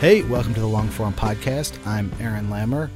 [0.00, 1.76] Hey, welcome to the Longform Podcast.
[1.86, 2.88] I'm Aaron Lammer,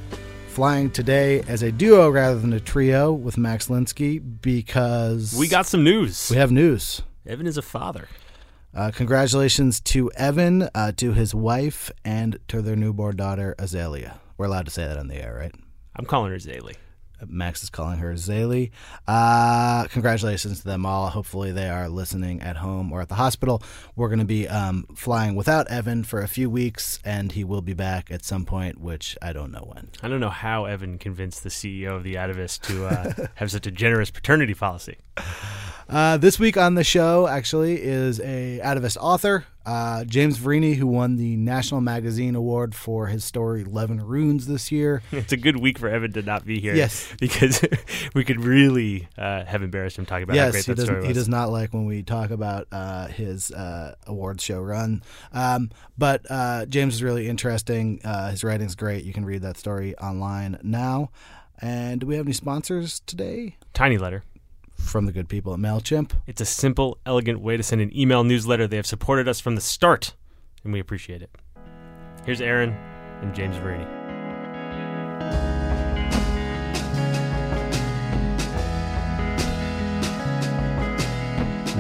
[0.49, 5.67] flying today as a duo rather than a trio with Max Linsky because We got
[5.67, 6.29] some news.
[6.31, 7.03] we have news.
[7.27, 8.09] Evan is a father.
[8.75, 14.21] Uh, congratulations to Evan, uh, to his wife, and to their newborn daughter Azalea.
[14.39, 15.55] We're allowed to say that on the air, right?
[15.97, 16.77] I'm calling her Zaylee.
[17.29, 18.71] Max is calling her Zaylee.
[19.07, 21.09] Uh, congratulations to them all.
[21.09, 23.63] Hopefully, they are listening at home or at the hospital.
[23.97, 27.63] We're going to be um, flying without Evan for a few weeks, and he will
[27.63, 29.91] be back at some point, which I don't know when.
[30.03, 33.67] I don't know how Evan convinced the CEO of the Atavist to uh, have such
[33.67, 34.99] a generous paternity policy.
[35.89, 40.87] Uh, this week on the show, actually, is a Atavist author, uh, James Verini, who
[40.87, 45.03] won the National Magazine Award for his story Love and Ruin this year.
[45.13, 46.75] It's a good week for Evan to not be here.
[46.75, 47.13] Yes.
[47.21, 47.65] because
[48.15, 50.99] we could really uh, have embarrassed him talking about how yes, great he that story
[50.99, 51.07] was.
[51.07, 55.03] He does not like when we talk about uh, his uh, awards show run.
[55.33, 58.01] Um, but uh, James is really interesting.
[58.05, 59.05] Uh, his writing's great.
[59.05, 61.11] You can read that story online now.
[61.61, 64.23] And do we have any sponsors today Tiny letter.
[64.83, 66.13] From the good people at Mailchimp?
[66.27, 68.67] It's a simple, elegant way to send an email newsletter.
[68.67, 70.15] They have supported us from the start,
[70.65, 71.31] and we appreciate it.
[72.27, 72.71] Here's Aaron
[73.23, 73.89] and James Verini.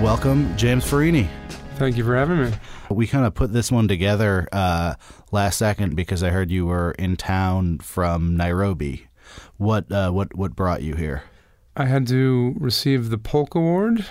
[0.03, 1.29] Welcome, James Verini.
[1.77, 2.53] Thank you for having me.
[2.91, 4.95] We kind of put this one together uh,
[5.33, 9.07] last second because I heard you were in town from Nairobi.
[9.59, 11.25] What uh, what what brought you here?
[11.77, 14.05] I had to receive the Polk Award.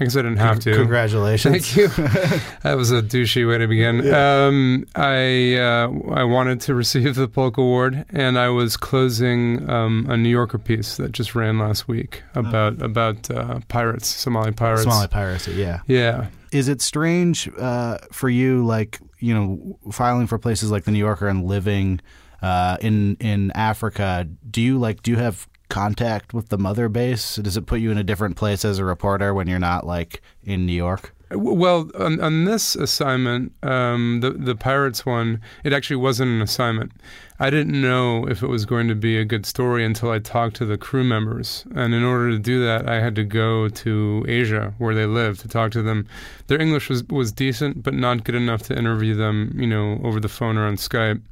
[0.00, 0.74] I guess I didn't have to.
[0.74, 1.70] Congratulations!
[1.70, 1.88] Thank you.
[2.62, 4.12] that was a douchey way to begin.
[4.12, 10.06] Um, I uh, I wanted to receive the Polk Award, and I was closing um,
[10.08, 14.82] a New Yorker piece that just ran last week about about uh, pirates, Somali pirates.
[14.82, 15.52] Somali piracy.
[15.52, 15.80] Yeah.
[15.86, 16.28] Yeah.
[16.50, 20.98] Is it strange uh, for you, like you know, filing for places like the New
[20.98, 22.00] Yorker and living
[22.40, 24.26] uh, in in Africa?
[24.50, 25.02] Do you like?
[25.02, 27.36] Do you have contact with the mother base?
[27.36, 30.20] Does it put you in a different place as a reporter when you're not like
[30.44, 31.14] in New York?
[31.30, 36.92] Well, on, on this assignment, um, the the pirates one, it actually wasn't an assignment.
[37.40, 40.56] I didn't know if it was going to be a good story until I talked
[40.56, 44.26] to the crew members, and in order to do that, I had to go to
[44.28, 46.06] Asia where they live to talk to them.
[46.48, 50.20] Their English was was decent, but not good enough to interview them, you know, over
[50.20, 51.22] the phone or on Skype.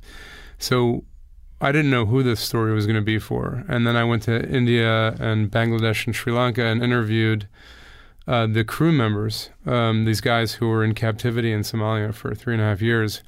[0.58, 1.04] So
[1.60, 3.64] I didn't know who this story was going to be for.
[3.68, 7.48] And then I went to India and Bangladesh and Sri Lanka and interviewed
[8.26, 12.54] uh, the crew members, um, these guys who were in captivity in Somalia for three
[12.54, 13.22] and a half years,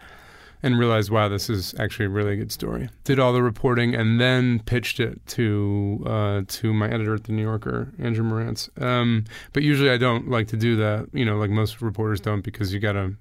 [0.62, 2.88] and realized, wow, this is actually a really good story.
[3.02, 7.32] Did all the reporting and then pitched it to uh, to my editor at the
[7.32, 8.70] New Yorker, Andrew Marantz.
[8.80, 12.42] Um, but usually I don't like to do that, you know, like most reporters don't,
[12.42, 13.14] because you gotta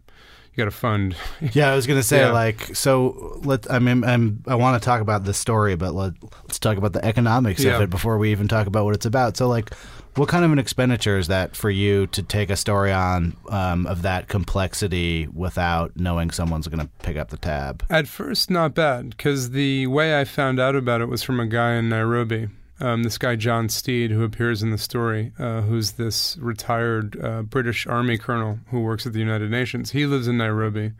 [0.53, 1.15] you gotta fund.
[1.53, 2.31] Yeah, I was gonna say Yeah.
[2.31, 3.39] like so.
[3.44, 6.13] Let I mean I'm, I want to talk about the story, but let
[6.44, 9.38] let's talk about the economics of it before we even talk about what it's about.
[9.38, 9.74] So like,
[10.15, 13.88] what kind of an expenditure is that for you to take a story on um,
[13.88, 17.86] of that complexity without knowing someone's gonna pick up the tab?
[17.89, 21.47] At first, not bad, because the way I found out about it was from a
[21.47, 22.50] guy in Nairobi.
[22.81, 27.44] Um, this guy, John Steed, who appears in the story, uh, who's this retired uh,
[27.44, 29.92] British Army colonel who works at the United Nations.
[29.92, 30.94] He lives in Nairobi.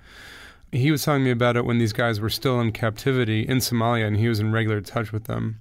[0.72, 4.06] He was telling me about it when these guys were still in captivity in Somalia,
[4.06, 5.60] and he was in regular touch with them.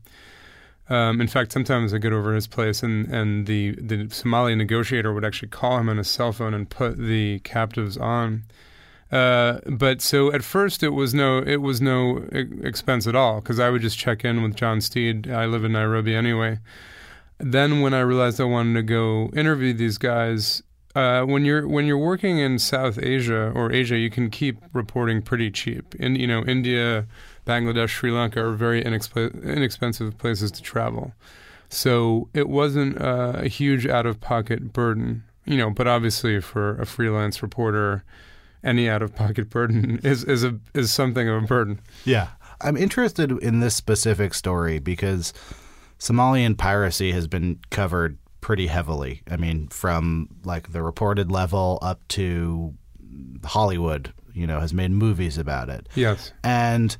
[0.90, 5.14] Um, in fact, sometimes I get over his place, and, and the, the Somali negotiator
[5.14, 8.42] would actually call him on his cell phone and put the captives on.
[9.12, 13.58] Uh, but so at first it was no it was no expense at all because
[13.58, 15.30] I would just check in with John Steed.
[15.30, 16.60] I live in Nairobi anyway.
[17.38, 20.62] Then when I realized I wanted to go interview these guys,
[20.94, 25.22] uh, when you're when you're working in South Asia or Asia, you can keep reporting
[25.22, 25.94] pretty cheap.
[25.96, 27.06] In you know India,
[27.46, 31.12] Bangladesh, Sri Lanka are very inexp- inexpensive places to travel.
[31.68, 35.70] So it wasn't uh, a huge out of pocket burden, you know.
[35.70, 38.04] But obviously, for a freelance reporter,
[38.62, 41.80] any out of pocket burden is is a is something of a burden.
[42.04, 42.28] Yeah,
[42.60, 45.32] I'm interested in this specific story because
[45.98, 49.22] Somalian piracy has been covered pretty heavily.
[49.30, 52.74] I mean, from like the reported level up to
[53.44, 55.88] Hollywood, you know, has made movies about it.
[55.94, 56.96] Yes, and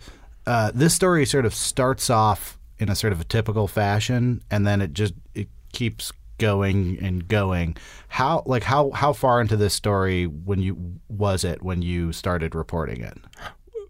[0.46, 4.66] uh, this story sort of starts off in a sort of a typical fashion, and
[4.66, 7.76] then it just it keeps going and going.
[8.08, 12.54] How like how how far into this story when you was it when you started
[12.54, 13.16] reporting it?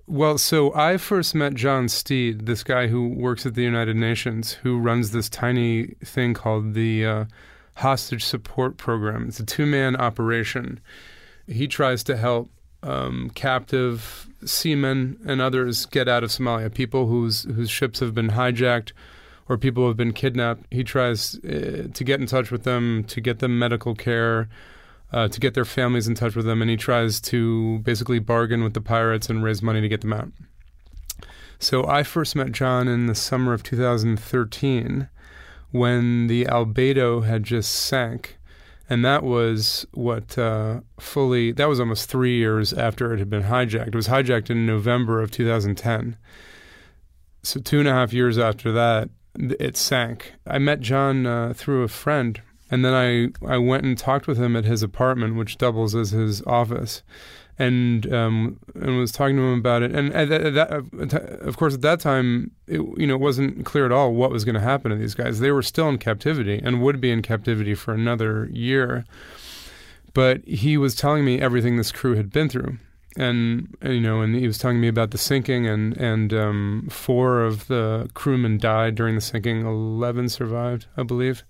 [0.07, 4.55] Well, so I first met John Steed, this guy who works at the United Nations,
[4.55, 7.25] who runs this tiny thing called the uh,
[7.77, 9.29] Hostage Support Program.
[9.29, 10.81] It's a two man operation.
[11.47, 12.51] He tries to help
[12.83, 18.31] um, captive seamen and others get out of Somalia, people whose whose ships have been
[18.31, 18.93] hijacked
[19.51, 20.65] or people who have been kidnapped.
[20.71, 24.49] He tries uh, to get in touch with them, to get them medical care,
[25.13, 28.63] uh, to get their families in touch with them, and he tries to basically bargain
[28.63, 30.31] with the pirates and raise money to get them out.
[31.59, 35.09] So I first met John in the summer of 2013
[35.73, 38.39] when the Albedo had just sank
[38.89, 43.45] and that was what uh, fully that was almost three years after it had been
[43.45, 43.89] hijacked.
[43.89, 46.17] It was hijacked in November of 2010.
[47.45, 50.35] So two and a half years after that, it sank.
[50.47, 52.41] I met John uh, through a friend,
[52.71, 56.11] and then I I went and talked with him at his apartment, which doubles as
[56.11, 57.03] his office
[57.61, 59.95] and um, and was talking to him about it.
[59.95, 63.93] And at that, of course, at that time, it, you know, it wasn't clear at
[63.93, 65.41] all what was going to happen to these guys.
[65.41, 69.05] They were still in captivity and would be in captivity for another year.
[70.15, 72.79] But he was telling me everything this crew had been through.
[73.17, 77.43] And, you know, and he was telling me about the sinking, and and um, four
[77.43, 79.67] of the crewmen died during the sinking.
[79.67, 81.43] Eleven survived, I believe.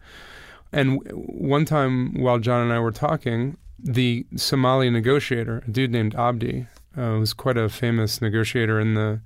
[0.72, 6.14] And one time, while John and I were talking, the Somali negotiator, a dude named
[6.14, 6.66] Abdi,
[6.96, 9.20] uh, was quite a famous negotiator in the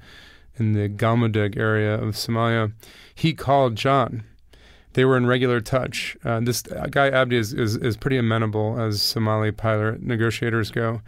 [0.56, 2.72] in the Galmudug area of Somalia.
[3.14, 4.24] He called John.
[4.94, 6.16] They were in regular touch.
[6.24, 11.00] Uh, this guy Abdi is, is, is pretty amenable as Somali pilot negotiators go.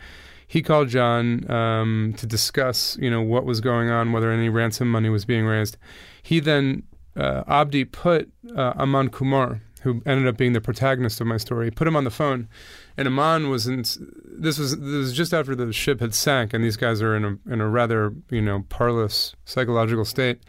[0.47, 4.91] He called John um, to discuss, you know, what was going on, whether any ransom
[4.91, 5.77] money was being raised.
[6.23, 6.85] He then
[7.17, 11.71] uh, Abdi put uh, Aman Kumar, who ended up being the protagonist of my story,
[11.71, 12.49] put him on the phone
[12.97, 13.85] and Aman was in.
[14.25, 17.25] This was this was just after the ship had sank, and these guys are in
[17.25, 20.41] a in a rather you know parlous psychological state.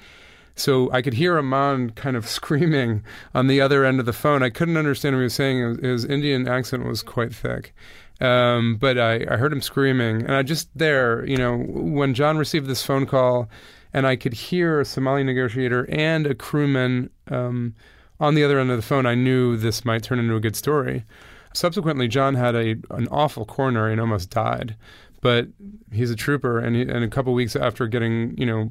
[0.56, 3.04] So I could hear Aman kind of screaming
[3.34, 4.44] on the other end of the phone.
[4.44, 5.84] I couldn't understand what he was saying.
[5.84, 7.74] His Indian accent was quite thick.
[8.20, 10.24] Um, but I, I heard him screaming.
[10.24, 13.50] And I just there, you know, when John received this phone call
[13.94, 17.76] and I could hear a Somali negotiator and a crewman um,
[18.20, 20.56] on the other end of the phone, I knew this might turn into a good
[20.56, 21.06] story.
[21.54, 24.76] Subsequently, John had a an awful coronary and almost died.
[25.22, 25.48] But
[25.92, 28.70] he's a trooper, and, he, and a couple weeks after getting you know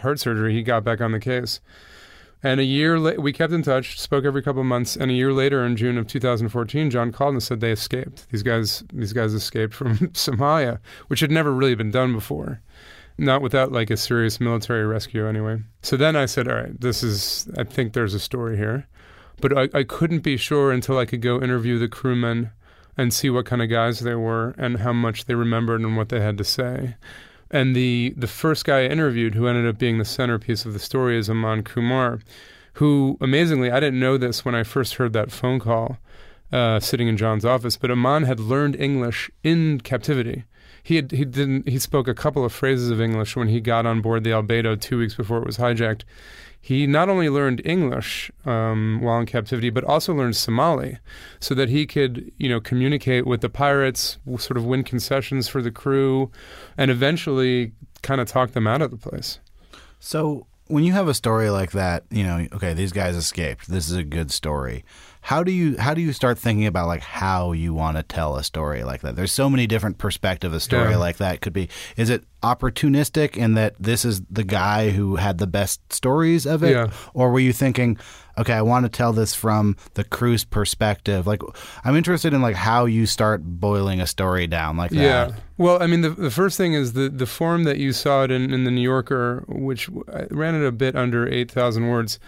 [0.00, 1.60] heart surgery, he got back on the case.
[2.42, 4.96] And a year la- we kept in touch, spoke every couple of months.
[4.96, 8.28] And a year later, in June of 2014, John called and said they escaped.
[8.30, 12.60] These guys, these guys escaped from Somalia, which had never really been done before,
[13.16, 15.60] not without like a serious military rescue anyway.
[15.82, 17.48] So then I said, all right, this is.
[17.56, 18.88] I think there's a story here.
[19.40, 22.50] But I, I couldn't be sure until I could go interview the crewmen
[22.96, 26.10] and see what kind of guys they were and how much they remembered and what
[26.10, 26.96] they had to say.
[27.52, 30.78] And the the first guy I interviewed, who ended up being the centerpiece of the
[30.78, 32.20] story, is Aman Kumar,
[32.74, 35.98] who amazingly I didn't know this when I first heard that phone call,
[36.50, 37.76] uh, sitting in John's office.
[37.76, 40.44] But Aman had learned English in captivity.
[40.82, 43.84] He had he didn't he spoke a couple of phrases of English when he got
[43.84, 46.02] on board the Albedo two weeks before it was hijacked
[46.64, 50.98] he not only learned English um, while in captivity, but also learned Somali,
[51.40, 55.60] so that he could, you know, communicate with the pirates, sort of win concessions for
[55.60, 56.30] the crew,
[56.78, 59.40] and eventually kind of talk them out of the place.
[59.98, 63.68] So when you have a story like that, you know, okay, these guys escaped.
[63.68, 64.84] This is a good story.
[65.24, 68.36] How do you how do you start thinking about like how you want to tell
[68.36, 69.14] a story like that?
[69.16, 70.96] There's so many different perspective a story Yeah.
[70.96, 71.68] like that could be.
[71.96, 76.62] Is it opportunistic in that this is the guy who had the best stories of
[76.64, 76.90] it, Yeah.
[77.14, 77.98] or were you thinking,
[78.36, 81.24] okay, I want to tell this from the crew's perspective?
[81.26, 81.40] Like,
[81.84, 85.00] I'm interested in like how you start boiling a story down like that.
[85.00, 85.32] Yeah.
[85.56, 88.32] Well, I mean, the, the first thing is the, the form that you saw it
[88.32, 89.88] in, in the New Yorker, which
[90.32, 92.18] ran it a bit under 8,000 words.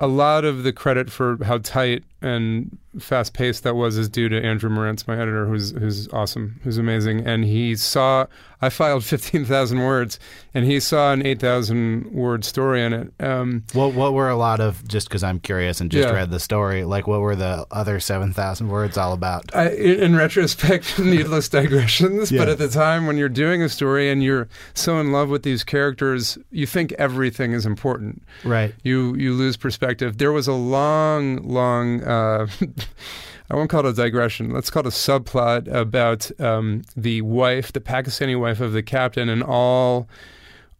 [0.00, 4.28] A lot of the credit for how tight and fast paced that was is due
[4.28, 7.26] to Andrew Marantz, my editor, who's who's awesome, who's amazing.
[7.26, 8.26] And he saw
[8.62, 10.18] I filed 15,000 words,
[10.52, 13.12] and he saw an 8,000 word story in it.
[13.20, 16.14] Um, What what were a lot of just because I'm curious and just Yeah.
[16.14, 16.84] read the story?
[16.84, 19.54] Like, what were the other seven thousand words all about?
[19.54, 22.30] I, in in retrospect, needless digressions.
[22.32, 25.42] But at the time, when you're doing a story and you're so in love with
[25.42, 28.22] these characters, you think everything is important.
[28.44, 28.74] Right.
[28.82, 29.89] You you lose perspective.
[29.98, 32.02] There was a long, long.
[32.02, 32.46] Uh,
[33.50, 34.52] I won't call it a digression.
[34.52, 39.28] Let's call it a subplot about um, the wife, the Pakistani wife of the captain,
[39.28, 40.08] and all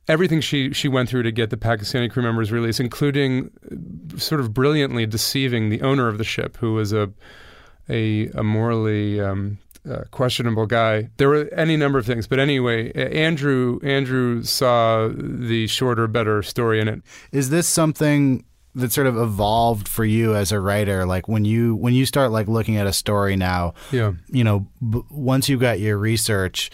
[0.07, 4.41] everything she she went through to get the Pakistani crew members released, including uh, sort
[4.41, 7.11] of brilliantly deceiving the owner of the ship, who was a
[7.89, 11.09] a, a morally um, uh, questionable guy.
[11.17, 16.81] There were any number of things, but anyway, Andrew Andrew saw the shorter, better story
[16.81, 17.03] in it.
[17.33, 21.05] Is this something that sort of evolved for you as a writer?
[21.07, 24.13] Like when you when you start like looking at a story now, Yeah.
[24.29, 26.71] you know, b- once you've got your research,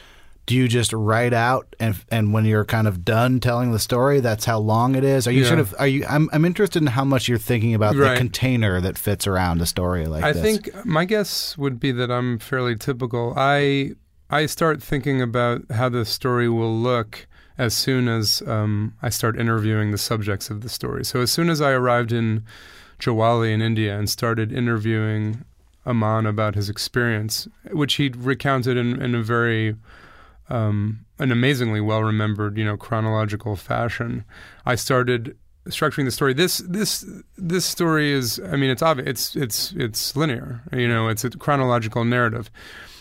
[0.46, 4.20] do you just write out and and when you're kind of done telling the story,
[4.20, 5.26] that's how long it is?
[5.26, 5.48] Are you Yeah.
[5.48, 6.04] sort of are you?
[6.08, 8.10] I'm I'm interested in how much you're thinking about Right.
[8.12, 10.42] the container that fits around a story like I this.
[10.42, 13.32] think my guess would be that I'm fairly typical.
[13.36, 13.92] I
[14.30, 17.26] I start thinking about how the story will look
[17.58, 21.04] as soon as um, I start interviewing the subjects of the story.
[21.04, 22.44] So as soon as I arrived in
[22.98, 25.44] Jawali in India and started interviewing
[25.84, 29.76] Aman about his experience, which he recounted in, in a very
[30.48, 34.24] um, an amazingly well remembered, you know, chronological fashion.
[34.64, 35.36] I started
[35.66, 36.34] structuring the story.
[36.34, 37.04] This this
[37.36, 39.08] this story is, I mean, it's obvious.
[39.08, 40.62] It's it's it's linear.
[40.72, 42.50] You know, it's a chronological narrative.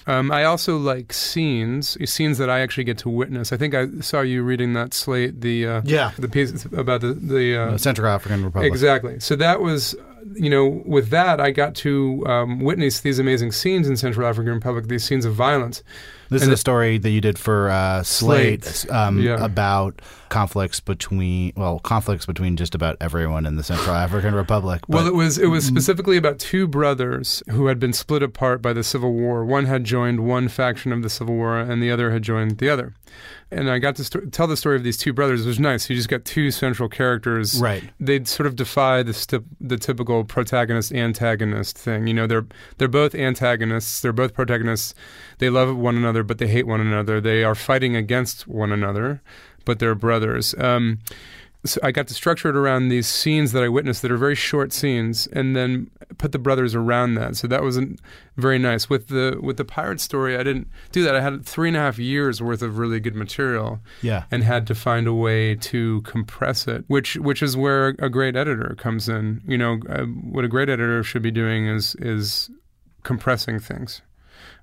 [0.07, 3.51] Um, I also like scenes, scenes that I actually get to witness.
[3.51, 6.11] I think I saw you reading that slate, the uh, Yeah.
[6.19, 8.71] the piece about the the uh, Uh, Central African Republic.
[8.71, 9.19] Exactly.
[9.19, 9.95] So that was,
[10.35, 14.53] you know, with that, I got to um, witness these amazing scenes in Central African
[14.53, 15.83] Republic, these scenes of violence.
[16.29, 18.91] This And is a story that you did for uh, Slate, Slate.
[18.91, 19.43] um, Yeah.
[19.43, 24.81] about conflicts between well conflicts between just about everyone in the Central African Republic.
[24.87, 28.73] Well, it was it was specifically about two brothers who had been split apart by
[28.73, 29.45] the Civil War.
[29.45, 32.69] One had joined one faction of the Civil War, and the other had joined the
[32.69, 32.93] other.
[33.51, 35.45] And I got to sto- tell the story of these two brothers.
[35.45, 35.89] It was nice.
[35.89, 37.61] You just got two central characters.
[37.61, 37.83] Right.
[37.99, 42.07] They'd sort of defy the st- the typical protagonist antagonist thing.
[42.07, 42.47] You know, they're
[42.77, 44.01] they're both antagonists.
[44.01, 44.95] They're both protagonists.
[45.37, 47.21] They love one another, but they hate one another.
[47.21, 49.21] They are fighting against one another,
[49.63, 50.55] but they're brothers.
[50.57, 50.99] Um,
[51.65, 54.35] so I got to structure it around these scenes that I witnessed that are very
[54.35, 57.35] short scenes, and then put the brothers around that.
[57.35, 57.89] So that was not
[58.37, 58.89] very nice.
[58.89, 61.15] With the with the pirate story, I didn't do that.
[61.15, 64.25] I had three and a half years worth of really good material, yeah.
[64.31, 68.35] and had to find a way to compress it, which which is where a great
[68.35, 69.41] editor comes in.
[69.47, 72.49] You know, uh, what a great editor should be doing is is
[73.03, 74.01] compressing things,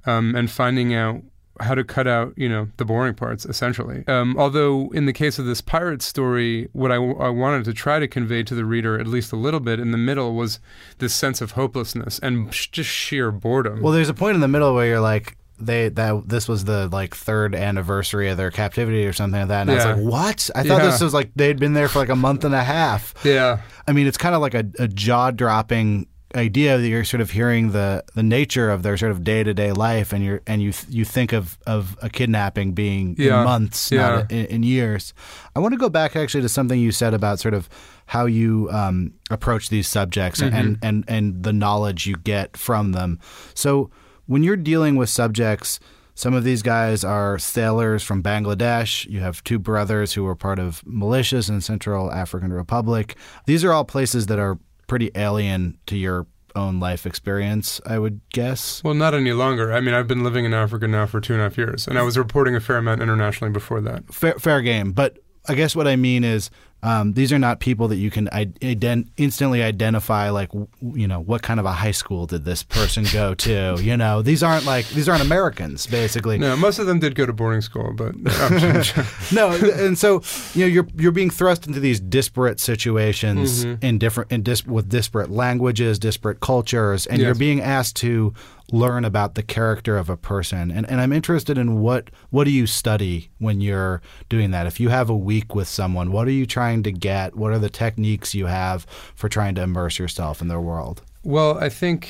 [0.06, 1.22] um, and finding out
[1.60, 4.04] how to cut out, you know, the boring parts, essentially.
[4.08, 7.98] Um, although, in the case of this pirate story, what I, I wanted to try
[7.98, 10.60] to convey to the reader, at least a little bit in the middle, was
[10.98, 13.80] this sense of hopelessness and sh- just sheer boredom.
[13.82, 15.36] Well, there's a point in the middle where you're like.
[15.60, 19.60] They that this was the like third anniversary of their captivity or something like that,
[19.60, 20.90] and I was like, "What?" I thought Yeah.
[20.90, 23.14] this was like they'd been there for like a month and a half.
[23.22, 27.20] yeah, I mean, it's kind of like a, a jaw dropping idea that you're sort
[27.20, 30.40] of hearing the, the nature of their sort of day to day life, and you're
[30.46, 33.38] and you you think of, of a kidnapping being Yeah.
[33.40, 34.08] in months, Yeah.
[34.08, 35.14] not in, in years.
[35.56, 37.68] I want to go back actually to something you said about sort of
[38.06, 40.54] how you um, approach these subjects Mm-hmm.
[40.56, 43.18] and, and and the knowledge you get from them.
[43.54, 43.90] So
[44.26, 45.80] when you're dealing with subjects.
[46.14, 49.06] Some of these guys are sailors from Bangladesh.
[49.08, 53.16] You have two brothers who were part of militias in Central African Republic.
[53.46, 58.20] These are all places that are pretty alien to your own life experience, I would
[58.30, 58.82] guess.
[58.84, 59.72] Well, not any longer.
[59.72, 61.98] I mean, I've been living in Africa now for two and a half years, and
[61.98, 64.12] I was reporting a fair amount internationally before that.
[64.12, 64.92] Fair, fair game.
[64.92, 66.50] But I guess what I mean is
[66.84, 70.50] um, these are not people that you can ident- instantly identify like
[70.82, 74.20] you know what kind of a high school did this person go to you know?
[74.22, 76.38] These aren't like these aren't americans basically.
[76.38, 78.14] No, most of them did go to boarding school, but
[79.32, 80.22] no and so
[80.54, 83.84] you know you're you're being thrust into these disparate situations Mm-hmm.
[83.84, 88.32] in different in dis- with disparate languages disparate cultures and you're being asked to
[88.70, 92.50] learn about the character of a person and and I'm interested in what what do
[92.50, 96.32] you study when you're doing that if you have a week with someone what are
[96.32, 100.40] you trying to get what are the techniques you have for trying to immerse yourself
[100.40, 102.08] in their world Well, I think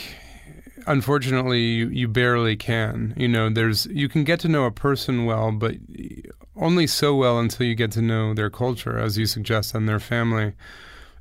[0.87, 3.15] unfortunately you, you barely can.
[3.17, 5.77] You know, there's you can get to know a person well, but
[6.57, 10.01] only so well until you get to know their culture, as you suggest, and their
[10.01, 10.53] family.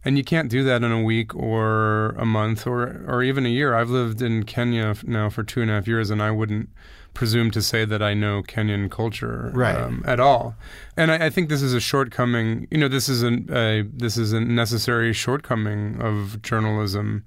[0.03, 3.49] And you can't do that in a week or a month or or even a
[3.49, 3.75] year.
[3.75, 6.69] I've lived in Kenya now for two and a half years, and I wouldn't
[7.13, 9.75] presume to say that I know Kenyan culture Right.
[9.75, 10.55] um, at all.
[10.95, 12.67] And I, I think this is a shortcoming.
[12.71, 17.23] You know, this is an, a this is a necessary shortcoming of journalism.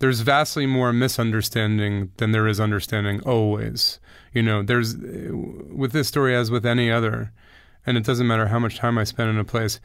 [0.00, 3.20] There's vastly more misunderstanding than there is understanding.
[3.22, 4.00] Always,
[4.34, 7.32] you know, there's with this story as with any other,
[7.86, 9.80] and it doesn't matter how much time I spend in a place.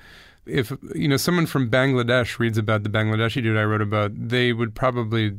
[0.45, 4.51] If you know someone from Bangladesh reads about the Bangladeshi dude I wrote about, they
[4.53, 5.37] would probably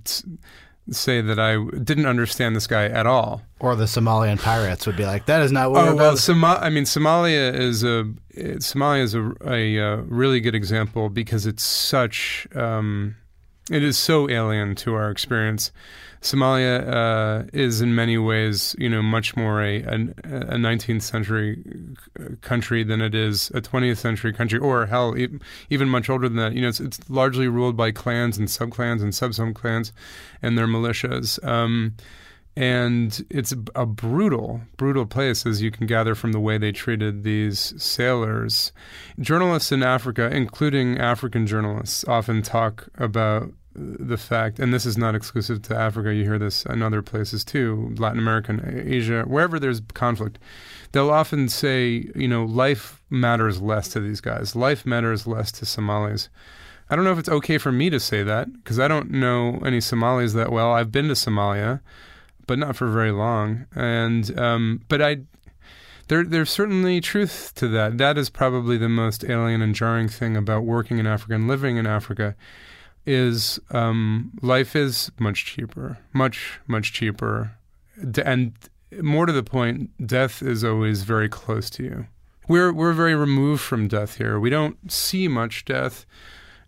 [0.91, 3.43] say that I didn't understand this guy at all.
[3.59, 6.69] or the Somalian pirates would be like that is not what Oh well, Soma- I
[6.71, 8.05] mean Somalia is a
[8.37, 13.17] Somalia is a, a, uh really good example because it's such um,
[13.71, 15.73] it is so alien to our experience.
[16.21, 21.63] Somalia uh, is in many ways, you know, much more a, a, a 19th century
[22.41, 25.15] country than it is a 20th century country, or hell,
[25.69, 26.55] even much older than that.
[26.55, 29.93] You know, it's, it's largely ruled by clans and subclans and sub-sub clans
[30.41, 31.43] and their militias.
[31.47, 31.95] Um,
[32.57, 37.25] and it's a- brutal, brutal place, as you can gather from the way they treated
[37.25, 38.73] these sailors.
[39.19, 45.17] Journalists in Africa, including African journalists, often talk about the fact, and this is not
[45.17, 49.81] exclusive to Africa, you hear this in other places too, Latin America, Asia, wherever there's
[49.95, 50.39] conflict,
[50.93, 54.55] they'll often say, you know, life matters less to these guys.
[54.55, 56.29] Life matters less to Somalis.
[56.89, 59.61] I don't know if it's okay for me to say that because I don't know
[59.65, 60.73] any Somalis that well.
[60.73, 61.81] I've been to Somalia,
[62.47, 63.67] but not for very long.
[63.75, 65.19] And um, but I,
[66.09, 67.99] there there's certainly truth to that.
[67.99, 71.77] That is probably the most alien and jarring thing about working in Africa and living
[71.77, 72.35] in Africa,
[73.07, 77.57] is um, life is much cheaper, much much cheaper,
[78.25, 78.53] and
[79.03, 82.07] more to the point, death is always very close to you.
[82.49, 84.39] We're we're very removed from death here.
[84.39, 86.05] We don't see much death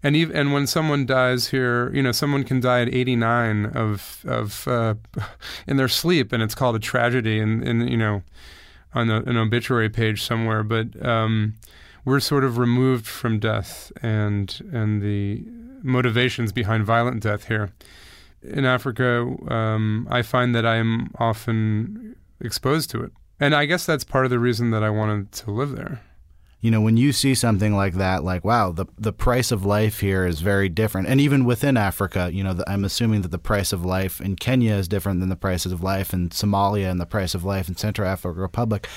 [0.06, 4.24] and even and when someone dies here, you know, someone can die at 89 of
[4.24, 4.94] of uh,
[5.66, 8.22] in their sleep, and it's called a tragedy, and and you know,
[8.94, 10.62] on a, an obituary page somewhere.
[10.62, 11.54] But um,
[12.04, 15.44] we're sort of removed from death and and the
[15.82, 17.72] motivations behind violent death here.
[18.44, 24.04] In Africa, um, I find that I'm often exposed to it, and I guess that's
[24.04, 26.00] part of the reason that I wanted to live there.
[26.60, 30.00] You know when you see something like that like wow the the price of life
[30.00, 31.08] here is very different.
[31.08, 34.36] And even within Africa you know the, I'm assuming that the price of life in
[34.36, 37.68] Kenya is different than the prices of life in Somalia and the price of life
[37.68, 38.88] in Central African Republic.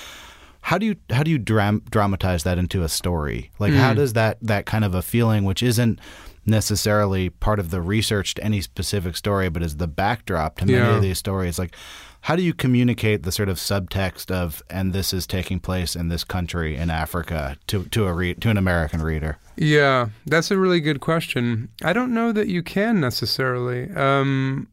[0.62, 3.52] How do you how do you dram- dramatize that into a story?
[3.60, 3.98] Like how hmm.
[3.98, 6.00] does that that kind of a feeling which isn't
[6.46, 10.78] necessarily part of the research to any specific story but is the backdrop to many
[10.78, 10.96] Yeah.
[10.96, 11.76] of these stories like
[12.22, 16.10] how do you communicate the sort of subtext of and this is taking place in
[16.10, 19.38] this country in Africa to to a re- to an American reader?
[19.56, 21.70] Yeah, that's a really good question.
[21.84, 23.90] I don't know that you can necessarily.
[23.92, 24.68] Um,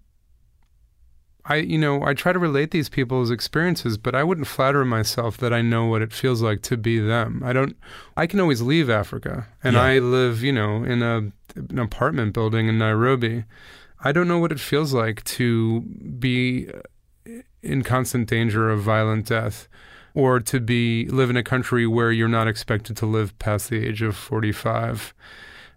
[1.49, 5.37] I, you know, I try to relate these people's experiences, but I wouldn't flatter myself
[5.37, 7.41] that I know what it feels like to be them.
[7.45, 7.77] I don't.
[8.17, 9.83] I can always leave Africa, and Yeah.
[9.83, 13.45] I live, you know, in a an apartment building in Nairobi.
[14.03, 15.81] I don't know what it feels like to
[16.19, 16.69] be
[17.63, 19.69] in constant danger of violent death
[20.15, 23.87] or to be live in a country where you're not expected to live past the
[23.87, 25.13] age of 45.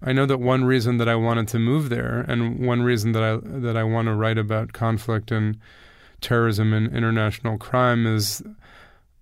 [0.02, 3.24] I know that one reason that I wanted to move there and one reason that
[3.24, 5.60] I that I want to write about conflict and
[6.22, 8.42] terrorism and international crime is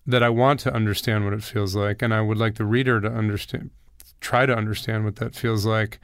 [0.06, 3.02] that I want to understand what it feels like and I would like the reader
[3.02, 3.72] to understand
[4.22, 6.00] try to understand what that feels like.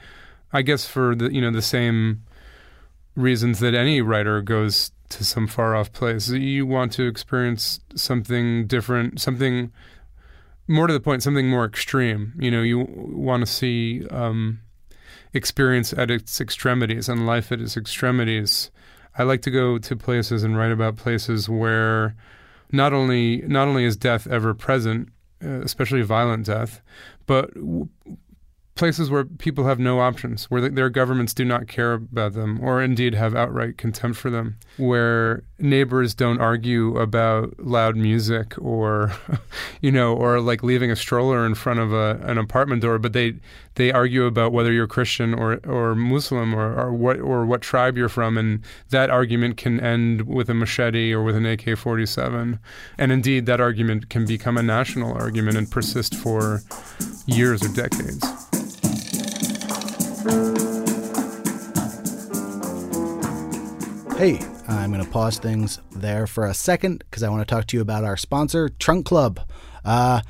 [0.52, 2.24] I guess for the you know the same
[3.16, 6.30] reasons that any writer goes to some far off place.
[6.30, 9.72] You want to experience something different, something
[10.68, 12.34] more to the point, something more extreme.
[12.40, 14.60] You know, you want to see um,
[15.34, 18.72] experience at its extremities and life at its extremities.
[19.18, 22.16] I like to go to places and write about places where
[22.72, 25.10] not only not only is death ever present,
[25.44, 26.82] uh, especially violent death,
[27.26, 27.52] but
[28.76, 32.82] places where people have no options, where their governments do not care about them, or
[32.82, 39.14] indeed have outright contempt for them, where neighbors don't argue about loud music or,
[39.82, 43.14] you know, or like leaving a stroller in front of a, an apartment door, but
[43.14, 43.36] they
[43.76, 47.98] they argue about whether you're Christian or or Muslim or, or what or what tribe
[47.98, 52.60] you're from, and that argument can end with a machete or with an AK-47,
[52.98, 56.62] and indeed that argument can become a national argument and persist for
[57.28, 58.63] years or decades.
[64.16, 67.68] Hey, I'm going to pause things there for a second because I want to talk
[67.68, 69.42] to you about our sponsor, Trunk Club.
[69.84, 70.22] Uh,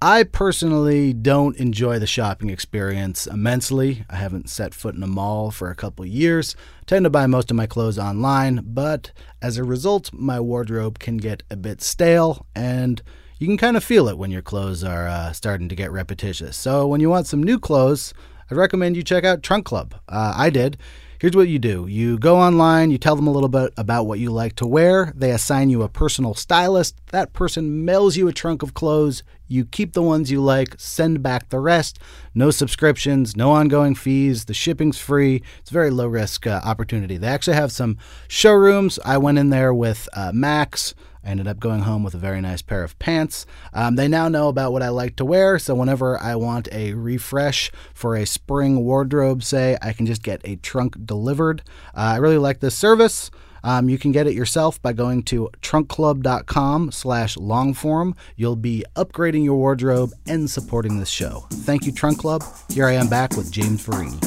[0.00, 4.06] I personally don't enjoy the shopping experience immensely.
[4.08, 6.56] I haven't set foot in a mall for a couple years.
[6.80, 10.98] I tend to buy most of my clothes online, but as a result, my wardrobe
[10.98, 13.02] can get a bit stale and
[13.38, 16.56] you can kind of feel it when your clothes are uh, starting to get repetitious.
[16.56, 18.14] So when you want some new clothes,
[18.50, 19.94] I recommend you check out Trunk Club.
[20.08, 20.76] Uh, I did.
[21.20, 24.18] Here's what you do you go online, you tell them a little bit about what
[24.18, 25.10] you like to wear.
[25.16, 27.00] They assign you a personal stylist.
[27.12, 29.22] That person mails you a trunk of clothes.
[29.48, 31.98] You keep the ones you like, send back the rest.
[32.34, 34.44] No subscriptions, no ongoing fees.
[34.44, 35.42] The shipping's free.
[35.60, 37.16] It's a very low risk uh, opportunity.
[37.16, 37.96] They actually have some
[38.28, 38.98] showrooms.
[39.04, 40.94] I went in there with uh, Max.
[41.24, 43.46] I ended up going home with a very nice pair of pants.
[43.72, 46.92] Um, they now know about what I like to wear, so whenever I want a
[46.94, 51.62] refresh for a spring wardrobe, say, I can just get a trunk delivered.
[51.96, 53.30] Uh, I really like this service.
[53.64, 58.14] Um, you can get it yourself by going to trunkclub.com slash longform.
[58.36, 61.46] You'll be upgrading your wardrobe and supporting this show.
[61.50, 62.44] Thank you, Trunk Club.
[62.70, 64.20] Here I am back with James Verini.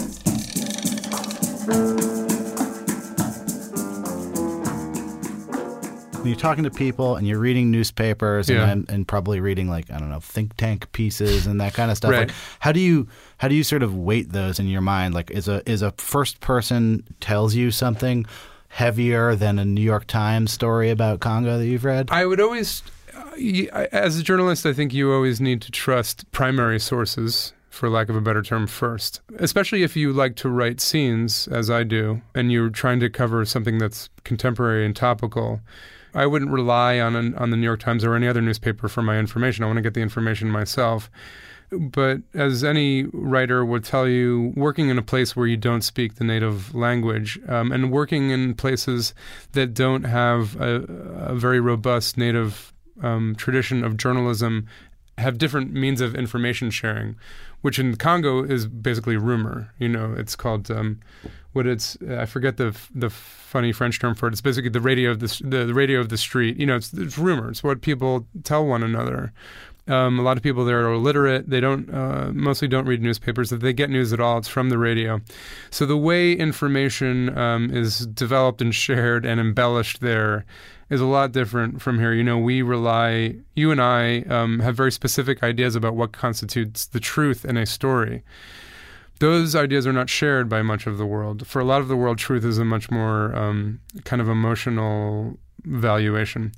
[6.18, 8.68] When you're talking to people and you're reading newspapers Yeah.
[8.70, 11.98] and, and probably reading like I don't know think tank pieces and that kind of
[11.98, 12.12] stuff.
[12.12, 12.28] Right.
[12.28, 15.14] Like, how do you how do you sort of weight those in your mind?
[15.14, 18.26] Like, is a is a first person tells you something
[18.70, 22.10] heavier than a New York Times story about Congo that you've read?
[22.12, 22.84] I would always,
[23.16, 28.10] uh, as a journalist, I think you always need to trust primary sources, for lack
[28.10, 29.22] of a better term, first.
[29.40, 33.46] Especially if you like to write scenes, as I do, and you're trying to cover
[33.46, 35.62] something that's contemporary and topical.
[36.18, 39.02] I wouldn't rely on an, on the New York Times or any other newspaper for
[39.02, 39.64] my information.
[39.64, 41.12] I want to get the information myself.
[41.70, 46.16] But as any writer would tell you, working in a place where you don't speak
[46.16, 49.14] the native language um, and working in places
[49.52, 50.84] that don't have a,
[51.34, 54.68] a very robust native um, tradition of journalism
[55.18, 57.16] have different means of information sharing,
[57.62, 59.74] which in Congo is basically rumor.
[59.78, 61.00] You know, it's called um,
[61.58, 64.32] what it's I forget the the funny French term for it.
[64.32, 66.58] It's basically the radio of the the, radio of the street.
[66.58, 67.50] You know, it's, it's rumor.
[67.50, 69.34] It's what people tell one another.
[69.88, 71.50] Um, a lot of people there are illiterate.
[71.50, 73.52] They don't uh, mostly don't read newspapers.
[73.52, 75.22] If they get news at all, it's from the radio.
[75.70, 80.46] So the way information um, is developed and shared and embellished there
[80.90, 82.14] is a lot different from here.
[82.14, 83.38] You know, we rely.
[83.56, 87.66] You and I um, have very specific ideas about what constitutes the truth in a
[87.66, 88.24] story.
[89.20, 91.48] Those ideas are not shared by much of the world.
[91.48, 95.38] For a lot of the world, truth is a much more um, kind of emotional
[95.64, 96.52] valuation.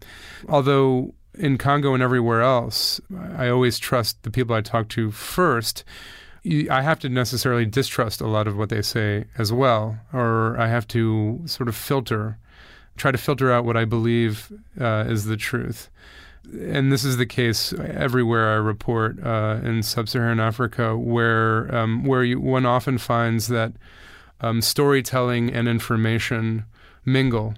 [0.47, 2.99] Although in Congo and everywhere else,
[3.37, 5.83] I always trust the people I talk to first.
[6.69, 10.67] I have to necessarily distrust a lot of what they say as well, or I
[10.67, 12.37] have to sort of filter,
[12.97, 15.89] try to filter out what I believe uh, is the truth.
[16.53, 22.23] And this is the case everywhere I report uh, in sub-Saharan Africa, where um, where
[22.23, 23.73] you, one often finds that
[24.41, 26.65] um, storytelling and information
[27.05, 27.55] mingle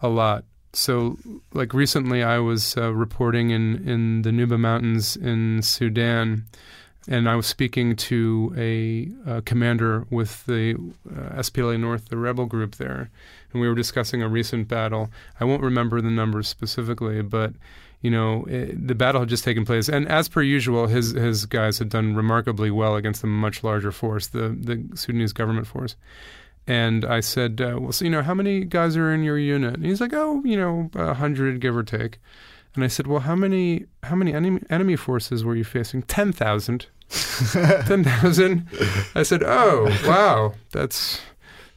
[0.00, 0.44] a lot.
[0.72, 1.18] So,
[1.52, 6.46] like recently, I was uh, reporting in, in the Nuba Mountains in Sudan,
[7.06, 10.74] and I was speaking to a, uh commander with the
[11.10, 13.10] uh, SPLA North, the rebel group there,
[13.52, 15.10] and we were discussing a recent battle.
[15.38, 17.52] I won't remember the numbers specifically, but
[18.02, 21.46] you know, it, the battle had just taken place, and as per usual, his his
[21.46, 25.96] guys had done remarkably well against a much larger force, the the Sudanese government force.
[26.66, 29.74] And I said, uh, well, so, you know, how many guys are in your unit?
[29.74, 32.20] And he's like, oh, you know, a hundred, give or take.
[32.74, 36.02] And I said, well, how many how many enemy, enemy forces were you facing?
[36.02, 36.86] Ten thousand.
[37.08, 38.68] Ten thousand.
[39.14, 41.20] I said, oh, wow, that's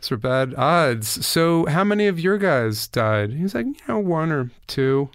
[0.02, 1.26] those are bad odds.
[1.26, 3.34] So, how many of your guys died?
[3.34, 5.10] He's like, you know, one or two.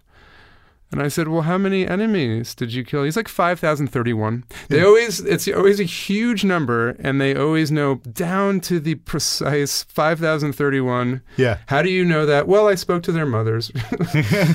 [0.92, 4.44] And I said, "Well, how many enemies did you kill?" He's like five thousand thirty-one.
[4.68, 9.84] They always it's always a huge number, and they always know down to the precise
[9.84, 11.22] five thousand thirty-one.
[11.36, 11.58] Yeah.
[11.66, 12.48] How do you know that?
[12.48, 13.70] Well, I spoke to their mothers.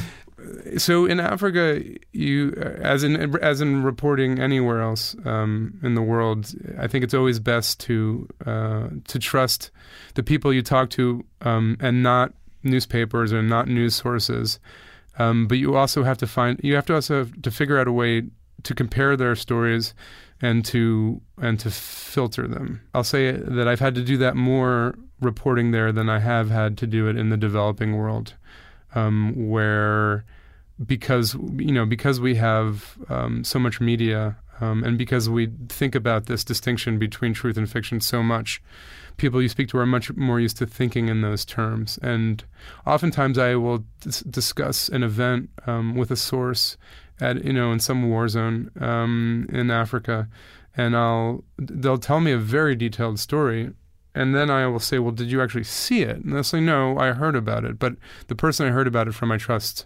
[0.78, 6.54] so in Africa, you as in as in reporting anywhere else um, in the world,
[6.78, 9.72] I think it's always best to uh, to trust
[10.16, 14.60] the people you talk to um, and not newspapers and not news sources.
[15.18, 17.88] Um, but you also have to find you have to also have to figure out
[17.88, 18.24] a way
[18.64, 19.94] to compare their stories
[20.42, 22.82] and to and to filter them.
[22.94, 26.78] I'll say that I've had to do that more reporting there than I have had
[26.80, 28.34] to do it in the developing world,
[28.94, 30.26] um, where
[30.86, 35.96] because you know because we have um, so much media um, and because we think
[35.96, 38.62] about this distinction between truth and fiction so much,
[39.18, 41.98] people you speak to are much more used to thinking in those terms.
[42.02, 42.44] And
[42.86, 46.78] oftentimes, I will dis- discuss an event um, with a source
[47.22, 50.28] at you know in some war zone um, in Africa,
[50.76, 53.72] and I'll they'll tell me a very detailed story.
[54.14, 56.98] And then I will say, "Well, did you actually see it?" And they'll say, "No,
[56.98, 57.96] I heard about it, but
[58.28, 59.86] the person I heard about it from, I trust."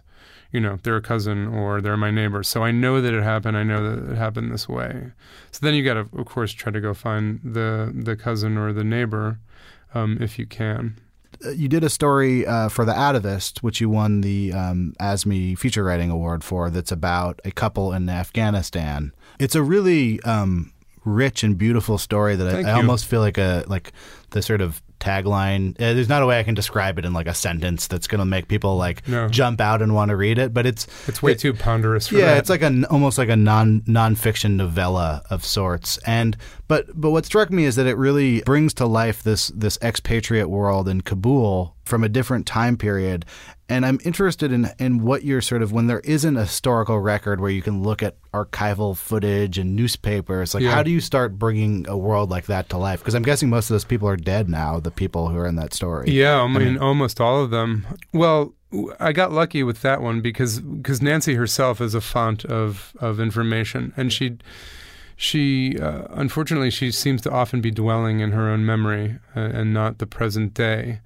[0.52, 2.42] You know, they're a cousin or they're my neighbor.
[2.42, 3.56] So I know that it happened.
[3.56, 5.12] I know that it happened this way.
[5.52, 8.72] So then you got to, of course, try to go find the the cousin or
[8.72, 9.38] the neighbor
[9.94, 10.96] um, if you can.
[11.44, 15.56] Uh, you did a story uh, for The Atavist, which you won the um, ASME
[15.56, 19.12] Feature Writing Award for, that's about a couple in Afghanistan.
[19.38, 20.72] It's a really um,
[21.04, 23.92] rich and beautiful story that I, I, almost feel like a like
[24.30, 25.70] the sort of tagline.
[25.80, 28.20] Uh, there's not a way I can describe it in like a sentence that's going
[28.20, 29.28] to make people like no.
[29.28, 30.54] jump out and want to read it.
[30.54, 32.12] But it's it's way it, too ponderous.
[32.12, 32.38] yeah, that.
[32.38, 35.98] it's like a almost like a non nonfiction novella of sorts.
[35.98, 36.36] And
[36.70, 40.48] but but what struck me is that it really brings to life this this expatriate
[40.48, 43.26] world in Kabul from a different time period
[43.68, 47.40] and I'm interested in in what you're sort of when there isn't a historical record
[47.40, 50.54] where you can look at archival footage and newspapers.
[50.54, 50.72] Like, yeah.
[50.72, 53.00] how do you start bringing a world like that to life?
[53.00, 54.80] Because I'm guessing most of those people are dead now.
[54.80, 56.10] The people who are in that story.
[56.10, 57.86] Yeah, I mean, I mean almost all of them.
[58.12, 58.54] Well,
[58.98, 63.20] I got lucky with that one because because Nancy herself is a font of of
[63.20, 64.38] information, and she
[65.20, 69.74] she uh, unfortunately she seems to often be dwelling in her own memory uh, and
[69.74, 71.00] not the present day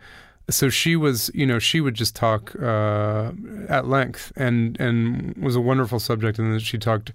[0.51, 3.33] so she was, you know, she would just talk uh,
[3.69, 6.39] at length and and was a wonderful subject.
[6.39, 7.13] And she talked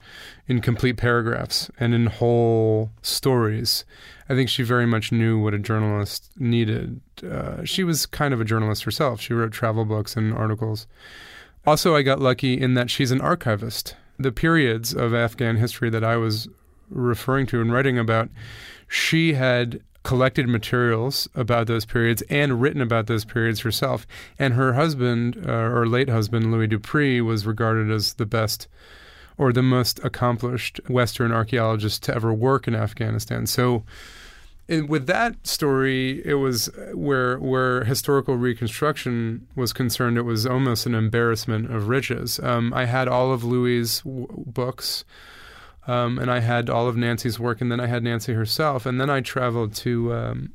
[0.47, 3.85] in complete paragraphs and in whole stories.
[4.29, 7.01] I think she very much knew what a journalist needed.
[7.23, 9.21] Uh, she was kind of a journalist herself.
[9.21, 10.87] She wrote travel books and articles.
[11.67, 13.95] Also, I got lucky in that she's an archivist.
[14.17, 16.47] The periods of Afghan history that I was
[16.89, 18.29] referring to and writing about,
[18.87, 24.07] she had collected materials about those periods and written about those periods herself.
[24.37, 28.67] And her husband, uh, or late husband, Louis Dupree, was regarded as the best
[29.37, 33.47] or the most accomplished Western archaeologist to ever work in Afghanistan.
[33.47, 33.83] So,
[34.67, 40.17] in, with that story, it was where where historical reconstruction was concerned.
[40.17, 42.39] It was almost an embarrassment of riches.
[42.41, 45.05] Um, I had all of Louis's w- books.
[45.87, 48.99] Um, and I had all of Nancy's work, and then I had Nancy herself, and
[48.99, 50.53] then I traveled to, um,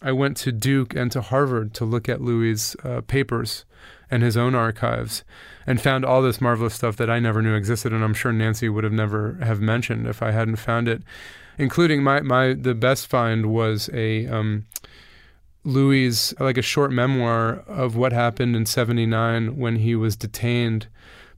[0.00, 3.64] I went to Duke and to Harvard to look at Louis' uh, papers
[4.10, 5.22] and his own archives,
[5.66, 8.68] and found all this marvelous stuff that I never knew existed, and I'm sure Nancy
[8.68, 11.02] would have never have mentioned if I hadn't found it,
[11.58, 14.26] including my my the best find was a.
[14.26, 14.66] Um,
[15.62, 20.86] Louis, like a short memoir of what happened in 79 when he was detained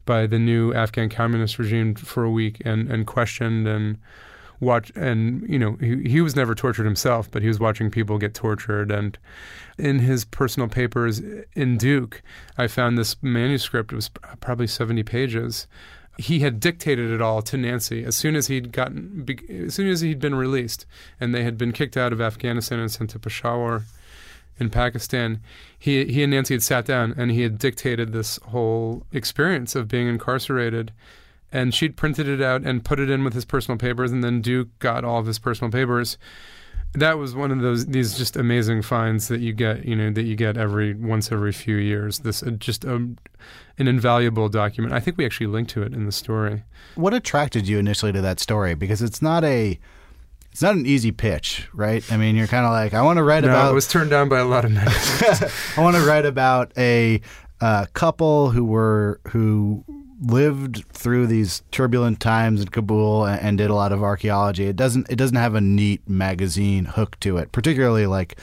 [0.04, 3.98] by the new Afghan communist regime for a week and, and questioned and
[4.60, 8.18] watch and you know he, he was never tortured himself but he was watching people
[8.18, 8.90] get tortured.
[8.90, 9.18] And
[9.78, 11.20] in his personal papers
[11.54, 12.22] in Duke
[12.56, 14.10] I found this manuscript it was
[14.40, 15.66] probably 70 pages.
[16.18, 20.00] He had dictated it all to Nancy as soon as he'd gotten as soon as
[20.00, 20.86] he'd been released
[21.20, 23.82] and they had been kicked out of Afghanistan and sent to Peshawar
[24.58, 25.40] in Pakistan,
[25.82, 29.88] he he and Nancy had sat down and he had dictated this whole experience of
[29.88, 30.92] being incarcerated.
[31.50, 34.40] And she'd printed it out and put it in with his personal papers, and then
[34.40, 36.18] Duke got all of his personal papers.
[36.94, 40.22] That was one of those these just amazing finds that you get, you know, that
[40.22, 42.20] you get every once every few years.
[42.20, 43.18] This uh, just a, um,
[43.76, 44.94] an invaluable document.
[44.94, 46.62] I think we actually linked to it in the story.
[46.94, 48.76] What attracted you initially to that story?
[48.76, 49.80] Because it's not a
[50.52, 52.04] it's not an easy pitch, right?
[52.12, 53.70] I mean, you're kind of like, I want to write no, about.
[53.70, 54.84] it was turned down by a lot of men.
[54.86, 57.22] I want to write about a
[57.62, 59.82] uh, couple who were who
[60.20, 64.66] lived through these turbulent times in Kabul and, and did a lot of archaeology.
[64.66, 68.38] It doesn't it doesn't have a neat magazine hook to it, particularly like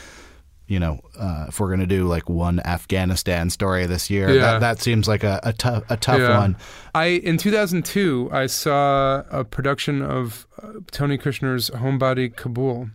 [0.69, 4.41] you know, uh, if we're going to do like one Afghanistan story this year, yeah.
[4.41, 6.37] that, that seems like a, a, tough a tough yeah.
[6.37, 6.57] one.
[6.93, 12.89] I in 2002 I saw a production of uh, Tony Kushner's Homebody Kabul,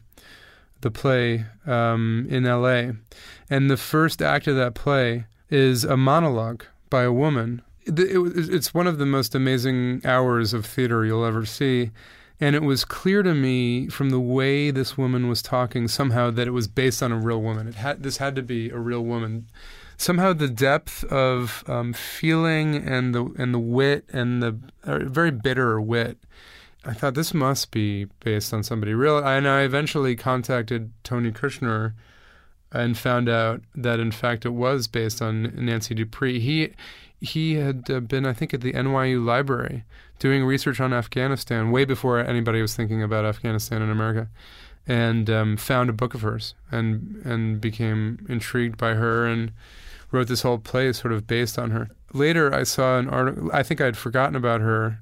[0.82, 2.94] the play um, in L.A.,
[3.50, 8.54] and the first act of that play is a monologue by a woman the, it,
[8.54, 11.90] it's one of the most amazing hours of theater you'll ever see.
[12.40, 16.48] And it was clear to me from the way this woman was talking somehow that
[16.48, 17.68] it was based on a real woman.
[17.68, 19.46] It had this had to be a real woman.
[19.96, 25.30] Somehow the depth of um, feeling and the and the wit and the uh, very
[25.30, 26.18] bitter wit.
[26.84, 29.18] I thought this must be based on somebody real.
[29.18, 31.94] And I eventually contacted Tony Kushner
[32.72, 36.40] and found out that in fact it was based on Nancy Dupree.
[36.40, 36.72] He
[37.24, 39.84] he had uh, been, I think, at the NYU library
[40.18, 44.28] doing research on Afghanistan way before anybody was thinking about Afghanistan in America,
[44.86, 49.50] and um, found a book of hers and and became intrigued by her and
[50.12, 51.88] wrote this whole play sort of based on her.
[52.12, 53.50] Later, I saw an article.
[53.52, 55.00] I think I'd forgotten about her,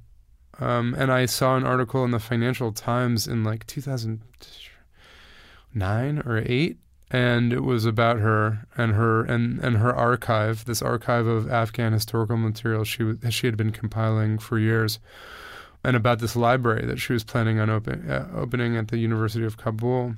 [0.59, 6.79] um, and I saw an article in the Financial Times in like 2009 or eight
[7.13, 11.93] and it was about her and her and, and her archive, this archive of Afghan
[11.93, 14.99] historical material she she had been compiling for years,
[15.85, 19.45] and about this library that she was planning on open, uh, opening at the University
[19.45, 20.17] of Kabul.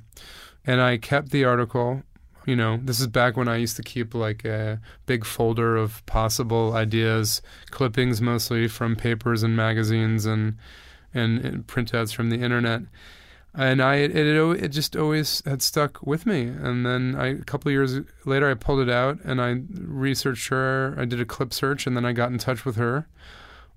[0.65, 2.01] And I kept the article.
[2.45, 6.05] You know, this is back when I used to keep like a big folder of
[6.05, 10.55] possible ideas, clippings mostly from papers and magazines and
[11.13, 12.83] and, and printouts from the internet
[13.57, 16.43] and I it, it it just always had stuck with me.
[16.43, 20.95] And then I, a couple years later, I pulled it out and I researched her.
[20.97, 23.07] I did a clip search, and then I got in touch with her,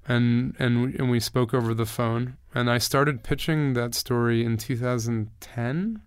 [0.07, 2.37] and and and we spoke over the phone.
[2.55, 6.03] And I started pitching that story in 2010,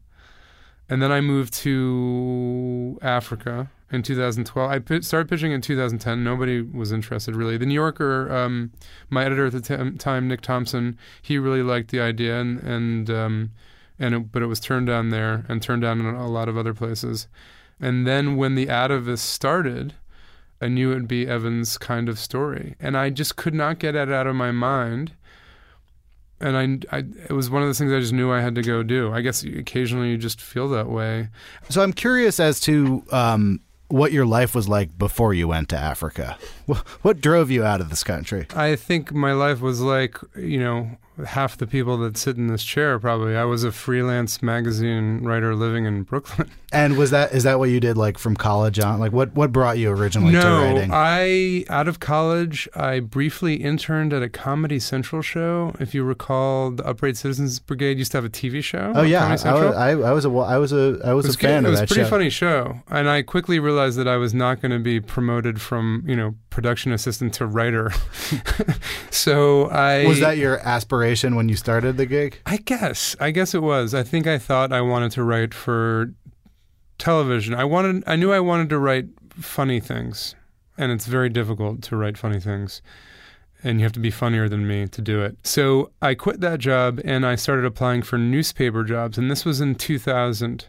[0.89, 4.71] and then I moved to Africa in 2012.
[4.71, 6.23] I p- started pitching in 2010.
[6.23, 7.57] Nobody was interested really.
[7.57, 8.71] The New Yorker, um,
[9.09, 13.09] my editor at the t- time, Nick Thompson, he really liked the idea, and and
[13.09, 13.51] um,
[13.99, 16.57] and it, but it was turned down there and turned down in a lot of
[16.57, 17.27] other places.
[17.79, 19.95] And then when the Atavist started,
[20.61, 23.95] I knew it would be Evan's kind of story, and I just could not get
[23.95, 25.13] it out of my mind.
[26.39, 26.57] And
[26.91, 28.81] I, I, it was one of those things I just knew I had to go
[28.81, 29.13] do.
[29.13, 31.29] I guess occasionally you just feel that way.
[31.69, 33.59] So I'm curious as to um,
[33.91, 36.37] what your life was like before you went to Africa.
[37.01, 38.47] What drove you out of this country?
[38.55, 42.63] I think my life was like, you know, half the people that sit in this
[42.63, 43.35] chair probably.
[43.35, 46.49] I was a freelance magazine writer living in Brooklyn.
[46.73, 49.01] And was that is that what you did like from college on?
[49.01, 50.89] Like what what brought you originally to no, writing?
[50.93, 55.75] I out of college, I briefly interned at a Comedy Central show.
[55.81, 58.93] If you recall, the Upright Citizens Brigade used to have a TV show.
[58.95, 59.89] oh yeah, Comedy I.
[59.89, 61.65] I, I was a I was a I was, was a fan good.
[61.65, 62.09] of It was that a pretty show.
[62.09, 66.05] funny show, and I quickly realized that I was not going to be promoted from
[66.07, 67.91] you know production assistant to writer.
[69.09, 72.39] so I Was that your aspiration when you started the gig?
[72.45, 73.15] I guess.
[73.19, 73.95] I guess it was.
[73.95, 76.13] I think I thought I wanted to write for
[76.99, 77.55] television.
[77.55, 80.35] I wanted I knew I wanted to write funny things.
[80.77, 82.81] And it's very difficult to write funny things.
[83.63, 85.37] And you have to be funnier than me to do it.
[85.43, 89.17] So I quit that job and I started applying for newspaper jobs.
[89.17, 90.65] And this was in 2000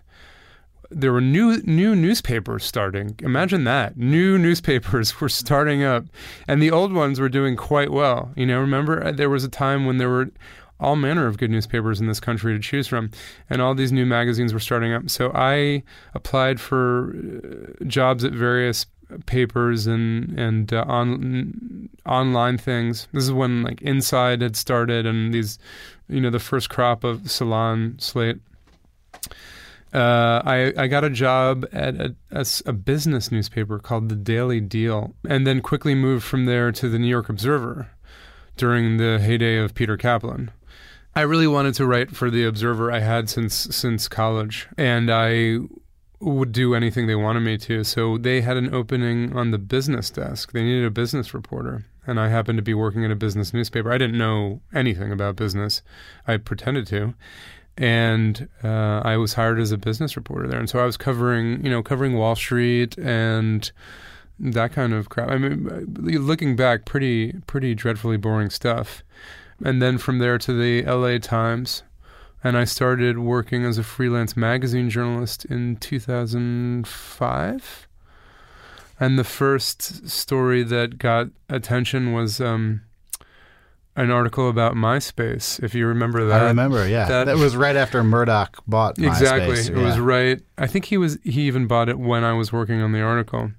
[0.94, 3.16] there were new new newspapers starting.
[3.20, 3.96] Imagine that.
[3.96, 6.04] New newspapers were starting up
[6.46, 8.32] and the old ones were doing quite well.
[8.36, 10.30] You know, remember uh, there was a time when there were
[10.80, 13.10] all manner of good newspapers in this country to choose from
[13.48, 15.08] and all these new magazines were starting up.
[15.08, 18.86] So I applied for uh, jobs at various
[19.26, 23.08] papers and and uh, on online things.
[23.12, 25.58] This is when like Inside had started and these
[26.08, 28.38] you know the first crop of Salon Slate
[29.92, 35.46] uh, I, I got a job at a business newspaper called the Daily Deal, and
[35.46, 37.90] then quickly moved from there to the New York Observer
[38.56, 40.50] during the heyday of Peter Kaplan.
[41.14, 42.90] I really wanted to write for the Observer.
[42.90, 45.58] I had since since college, and I
[46.20, 47.84] would do anything they wanted me to.
[47.84, 50.52] So they had an opening on the business desk.
[50.52, 53.92] They needed a business reporter, and I happened to be working at a business newspaper.
[53.92, 55.82] I didn't know anything about business.
[56.26, 57.14] I pretended to,
[57.76, 60.58] and uh, I was hired as a business reporter there.
[60.58, 63.70] And so I was covering, you know, covering Wall Street and
[64.38, 65.30] that kind of crap.
[65.30, 69.02] I mean, looking back, pretty pretty dreadfully boring stuff.
[69.64, 71.20] And then from there to the L.A.
[71.20, 71.84] Times,
[72.42, 77.88] and I started working as a freelance magazine journalist in 2005.
[78.98, 82.82] And the first story that got attention was um,
[83.94, 86.40] an article about MySpace, if you remember that.
[86.40, 87.06] I remember, yeah.
[87.06, 89.58] That, that was right after Murdoch bought exactly.
[89.58, 90.40] It was right.
[90.56, 93.50] I think he was he even bought it when I was working on the article.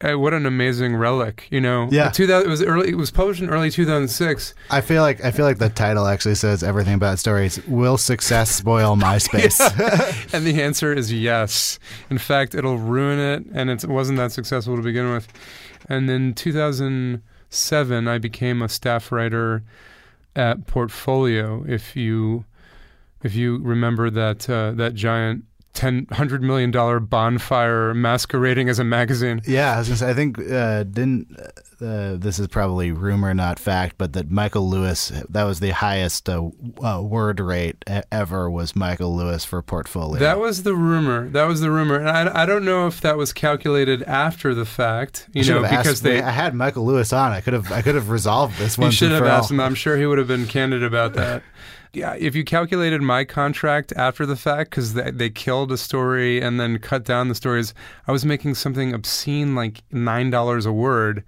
[0.00, 1.88] Uh, what an amazing relic, you know.
[1.90, 2.10] Yeah.
[2.10, 2.90] 2000, it was early.
[2.90, 4.54] It was published in early 2006.
[4.70, 7.64] I feel like I feel like the title actually says everything about stories.
[7.66, 9.58] Will success spoil MySpace?
[10.34, 11.78] and the answer is yes.
[12.10, 15.28] In fact, it'll ruin it, and it wasn't that successful to begin with.
[15.88, 19.62] And then 2000- seven, I became a staff writer
[20.36, 21.64] at Portfolio.
[21.66, 22.44] If you
[23.22, 25.44] if you remember that uh, that giant
[25.78, 29.40] ten hundred million dollar bonfire masquerading as a magazine.
[29.46, 30.10] Yeah, I say.
[30.10, 31.38] I think uh, didn't
[31.80, 36.28] uh, this is probably rumor, not fact, but that Michael Lewis that was the highest
[36.28, 36.50] uh,
[36.82, 40.18] uh, word rate ever was Michael Lewis for portfolio.
[40.18, 41.28] That was the rumor.
[41.28, 44.64] That was the rumor, and I, I don't know if that was calculated after the
[44.64, 45.28] fact.
[45.32, 47.30] You know, because asked, they I had Michael Lewis on.
[47.30, 48.86] I could have I could have resolved this one.
[48.86, 49.54] You should have asked all.
[49.54, 49.60] him.
[49.60, 51.44] I'm sure he would have been candid about that.
[51.92, 56.40] Yeah, if you calculated my contract after the fact, because they, they killed a story
[56.40, 57.72] and then cut down the stories,
[58.06, 61.24] I was making something obscene like nine dollars a word.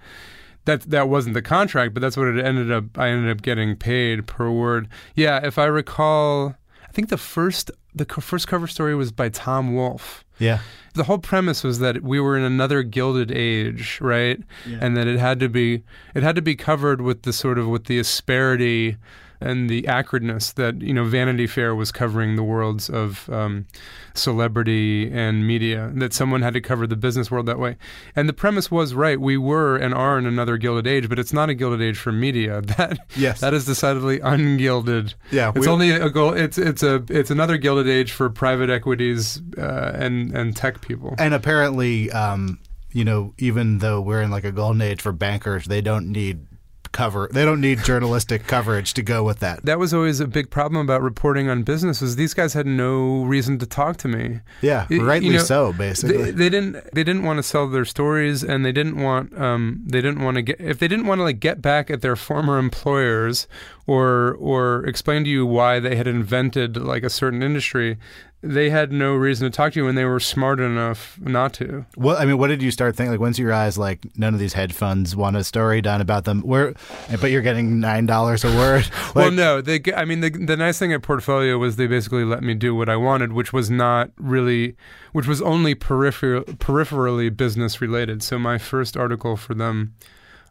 [0.67, 2.99] That that wasn't the contract, but that's what it ended up.
[2.99, 4.89] I ended up getting paid per word.
[5.15, 6.55] Yeah, if I recall,
[6.87, 10.25] I think the first the first cover story was by Tom Wolfe.
[10.39, 10.61] Yeah.
[10.95, 14.41] The whole premise was that we were in another gilded age, right?
[14.67, 14.79] Yeah.
[14.81, 15.83] And that it had to be
[16.15, 18.97] it had to be covered with the sort of with the asperity
[19.41, 23.67] and the acridness that you know Vanity Fair was covering the worlds of um,
[24.15, 25.91] celebrity and media.
[25.95, 27.77] That someone had to cover the business world that way,
[28.15, 29.21] and the premise was right.
[29.21, 32.13] We were and are in another gilded age, but it's not a gilded age for
[32.13, 32.63] media.
[32.81, 33.41] That yes.
[33.41, 35.15] that is decidedly ungilded.
[35.33, 36.33] Yeah, it's only a goal.
[36.35, 41.15] It's it's a it's another gilded age for private equities uh, and and tech people.
[41.19, 42.11] And apparently.
[42.13, 42.61] Um,
[42.93, 46.45] you know, even though we're in like a golden age for bankers, they don't need
[46.93, 47.29] cover.
[47.33, 49.65] They don't need journalistic coverage to go with that.
[49.65, 52.01] That was always a big problem about reporting on business.
[52.01, 54.41] Was these guys had no reason to talk to me.
[54.61, 55.73] Yeah, rightly you know, so.
[55.73, 56.95] Basically, they, they, didn't.
[56.95, 59.39] They didn't want to sell their stories, and they didn't want.
[59.39, 60.61] Um, they didn't want to get.
[60.61, 63.47] If they didn't want to like get back at their former employers,
[63.87, 67.99] or or explain to you why they had invented like a certain industry,
[68.43, 71.85] they had no reason to talk to you when they were smart enough not to.
[71.97, 73.13] Well, I mean, what did you start thinking?
[73.13, 76.25] Like, once your eyes like none of these hedge funds want a story done about
[76.25, 76.75] them, where,
[77.21, 78.89] but you're getting nine dollars a word.
[79.11, 79.81] Like, well, no, they.
[79.97, 82.89] I mean, the the nice thing at Portfolio was they basically let me do what
[82.89, 84.77] I wanted, which was not really,
[85.13, 88.23] which was only peripher- peripherally business related.
[88.23, 89.95] So my first article for them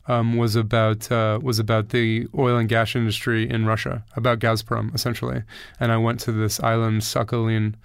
[0.10, 4.94] um, was about uh, was about the oil and gas industry in Russia, about Gazprom
[4.94, 5.44] essentially.
[5.80, 7.76] And I went to this island Sakhalin,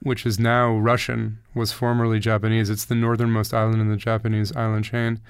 [0.00, 2.70] which is now Russian, was formerly Japanese.
[2.70, 5.20] It's the northernmost island in the Japanese island chain,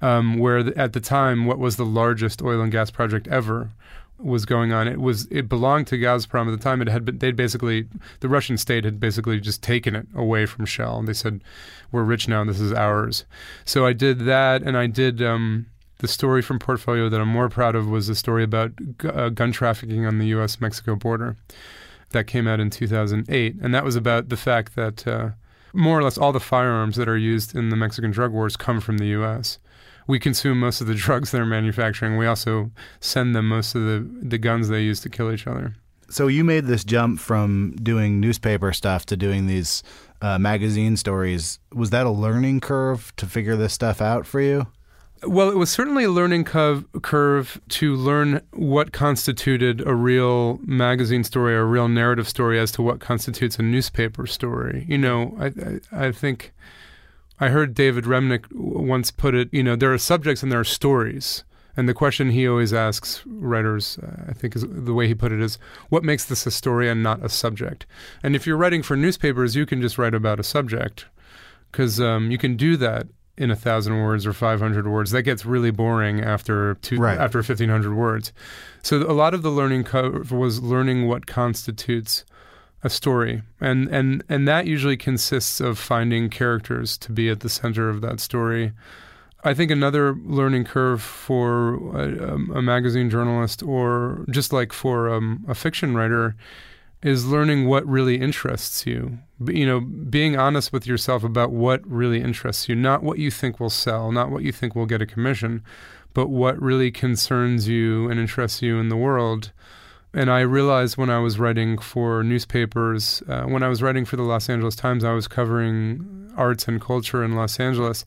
[0.00, 3.70] um, where the, at the time what was the largest oil and gas project ever
[4.18, 4.88] was going on.
[4.88, 6.80] It was it belonged to Gazprom at the time.
[6.80, 7.88] It had been they'd basically
[8.20, 10.98] the Russian state had basically just taken it away from Shell.
[10.98, 11.42] And they said,
[11.92, 12.40] "We're rich now.
[12.40, 13.26] and This is ours."
[13.66, 15.20] So I did that, and I did.
[15.20, 15.66] Um,
[16.00, 18.72] the story from Portfolio that I'm more proud of was a story about
[19.04, 20.60] uh, gun trafficking on the U.S.
[20.60, 21.36] Mexico border
[22.10, 23.56] that came out in 2008.
[23.62, 25.30] And that was about the fact that uh,
[25.72, 28.80] more or less all the firearms that are used in the Mexican drug wars come
[28.80, 29.58] from the U.S.
[30.06, 32.16] We consume most of the drugs they're manufacturing.
[32.16, 32.70] We also
[33.00, 35.74] send them most of the, the guns they use to kill each other.
[36.08, 39.84] So you made this jump from doing newspaper stuff to doing these
[40.20, 41.60] uh, magazine stories.
[41.72, 44.66] Was that a learning curve to figure this stuff out for you?
[45.22, 51.24] Well, it was certainly a learning curve, curve to learn what constituted a real magazine
[51.24, 54.86] story, or a real narrative story, as to what constitutes a newspaper story.
[54.88, 56.54] You know, I, I, I think
[57.38, 59.50] I heard David Remnick once put it.
[59.52, 61.44] You know, there are subjects and there are stories.
[61.76, 65.40] And the question he always asks writers, I think is the way he put it
[65.40, 65.58] is,
[65.88, 67.86] what makes this a story and not a subject?
[68.22, 71.06] And if you're writing for newspapers, you can just write about a subject
[71.70, 73.06] because um, you can do that
[73.40, 75.10] in a thousand words or 500 words.
[75.12, 77.18] That gets really boring after two, right.
[77.18, 78.32] after 1500 words.
[78.82, 82.24] So a lot of the learning curve was learning what constitutes
[82.82, 87.48] a story, and and and that usually consists of finding characters to be at the
[87.48, 88.72] center of that story.
[89.42, 95.44] I think another learning curve for a, a magazine journalist, or just like for um,
[95.48, 96.36] a fiction writer,
[97.02, 99.18] is learning what really interests you.
[99.42, 103.58] You know, being honest with yourself about what really interests you, not what you think
[103.58, 105.62] will sell, not what you think will get a commission,
[106.12, 109.52] but what really concerns you and interests you in the world.
[110.12, 114.16] And I realized when I was writing for newspapers, uh, when I was writing for
[114.16, 118.04] the Los Angeles Times, I was covering arts and culture in Los Angeles.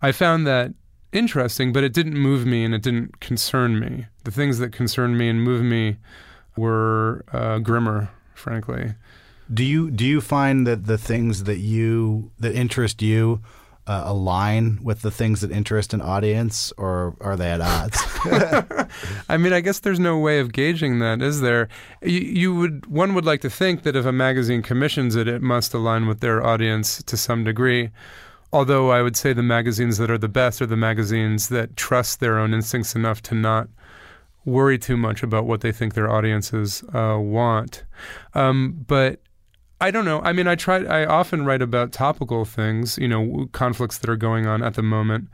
[0.00, 0.72] I found that
[1.12, 4.06] interesting, but it didn't move me and it didn't concern me.
[4.24, 5.96] The things that concerned me and moved me
[6.56, 8.94] were uh, grimmer, frankly.
[9.52, 13.42] Do you do you find that the things that you that interest you
[13.86, 17.98] uh, align with the things that interest an audience, or are they at odds?
[19.28, 21.68] I mean, I guess there's no way of gauging that, is there?
[22.02, 25.42] You, you, would one would like to think that if a magazine commissions it, it
[25.42, 27.90] must align with their audience to some degree.
[28.52, 32.20] although I would say the magazines that are the best are the magazines that trust
[32.20, 33.68] their own instincts enough to not
[34.44, 37.84] worry too much about what they think their audiences uh, want.
[38.34, 39.20] Um, but
[39.84, 40.22] I don't know.
[40.22, 40.82] I mean, I try.
[40.82, 44.82] I often write about topical things, you know, conflicts that are going on at the
[44.82, 45.28] moment.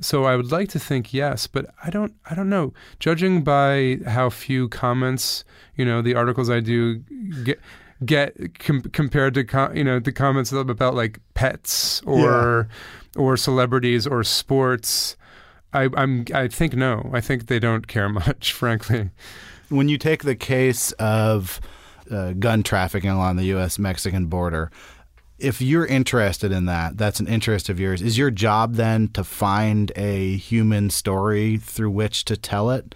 [0.00, 2.14] So I would like to think yes, but I don't.
[2.24, 2.72] I don't know.
[3.00, 5.42] Judging by how few comments,
[5.74, 7.00] you know, the articles I do
[7.42, 7.58] get
[8.04, 12.68] get com- compared to com- you know the comments about like pets or
[13.16, 13.20] yeah.
[13.20, 15.16] or celebrities or sports.
[15.72, 16.26] I, I'm.
[16.32, 17.10] I think no.
[17.12, 19.10] I think they don't care much, frankly.
[19.68, 21.60] When you take the case of
[22.10, 23.78] uh, gun trafficking along the U.S.
[23.78, 24.70] Mexican border,
[25.38, 28.02] if you're interested in that, that's an interest of yours.
[28.02, 32.94] Is your job then to find a human story through which to tell it?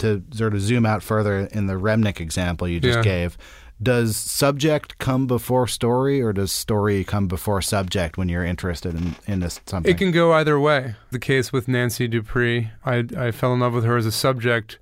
[0.00, 3.02] To sort of zoom out further in the Remnick example you just yeah.
[3.02, 3.38] gave,
[3.82, 9.16] does subject come before story or does story come before subject when you're interested in,
[9.26, 9.90] in this something?
[9.90, 10.96] It can go either way.
[11.12, 14.78] The case with Nancy Dupree, I, I fell in love with her as a subject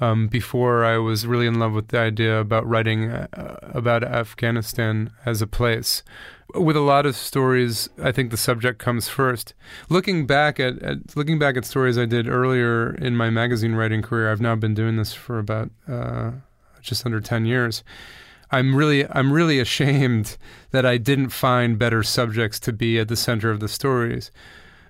[0.00, 5.10] um, before I was really in love with the idea about writing uh, about Afghanistan
[5.24, 6.02] as a place.
[6.54, 9.54] With a lot of stories, I think the subject comes first.
[9.88, 14.02] Looking back at, at looking back at stories I did earlier in my magazine writing
[14.02, 16.32] career, I've now been doing this for about uh,
[16.82, 17.82] just under ten years.
[18.50, 20.36] I'm really I'm really ashamed
[20.70, 24.30] that I didn't find better subjects to be at the center of the stories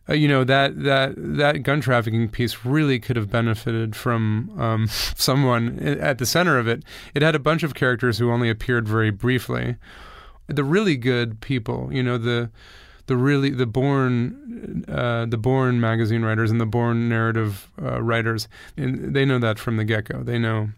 [0.08, 4.86] uh, you know that that that gun trafficking piece really could have benefited from um,
[5.16, 6.84] someone at the center of it.
[7.14, 9.76] It had a bunch of characters who only appeared very briefly.
[10.48, 12.50] The really good people, you know, the
[13.06, 18.48] the really the born uh, the born magazine writers and the born narrative uh, writers,
[18.76, 20.22] and they know that from the get go.
[20.22, 20.70] They know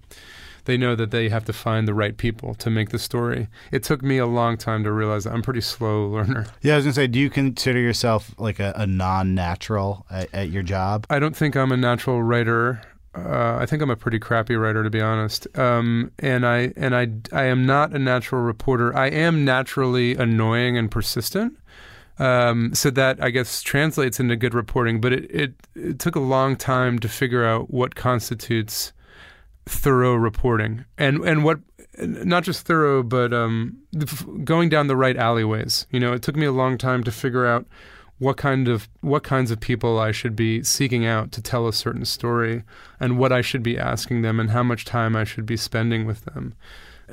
[0.64, 3.48] they know that they have to find the right people to make the story.
[3.72, 6.46] It took me a long time to realize that I'm a pretty slow learner.
[6.60, 10.50] Yeah, I was gonna say, do you consider yourself like a, a non-natural at, at,
[10.50, 11.06] your job?
[11.08, 12.82] I don't think I'm a natural writer.
[13.14, 15.46] Uh, I think I'm a pretty crappy writer, to be honest.
[15.58, 18.94] Um, and I and I I am not a natural reporter.
[18.96, 21.56] I am naturally annoying and persistent.
[22.18, 26.20] Um, so that I guess translates into good reporting, but it, it, it took a
[26.20, 28.92] long time to figure out what constitutes
[29.68, 30.84] thorough reporting.
[30.96, 31.60] And and what
[32.00, 33.76] not just thorough but um,
[34.44, 35.86] going down the right alleyways.
[35.90, 37.66] You know it took me a long time to figure out
[38.18, 41.72] what kind of what kinds of people I should be seeking out to tell a
[41.72, 42.64] certain story
[42.98, 46.04] and what I should be asking them and how much time I should be spending
[46.04, 46.54] with them.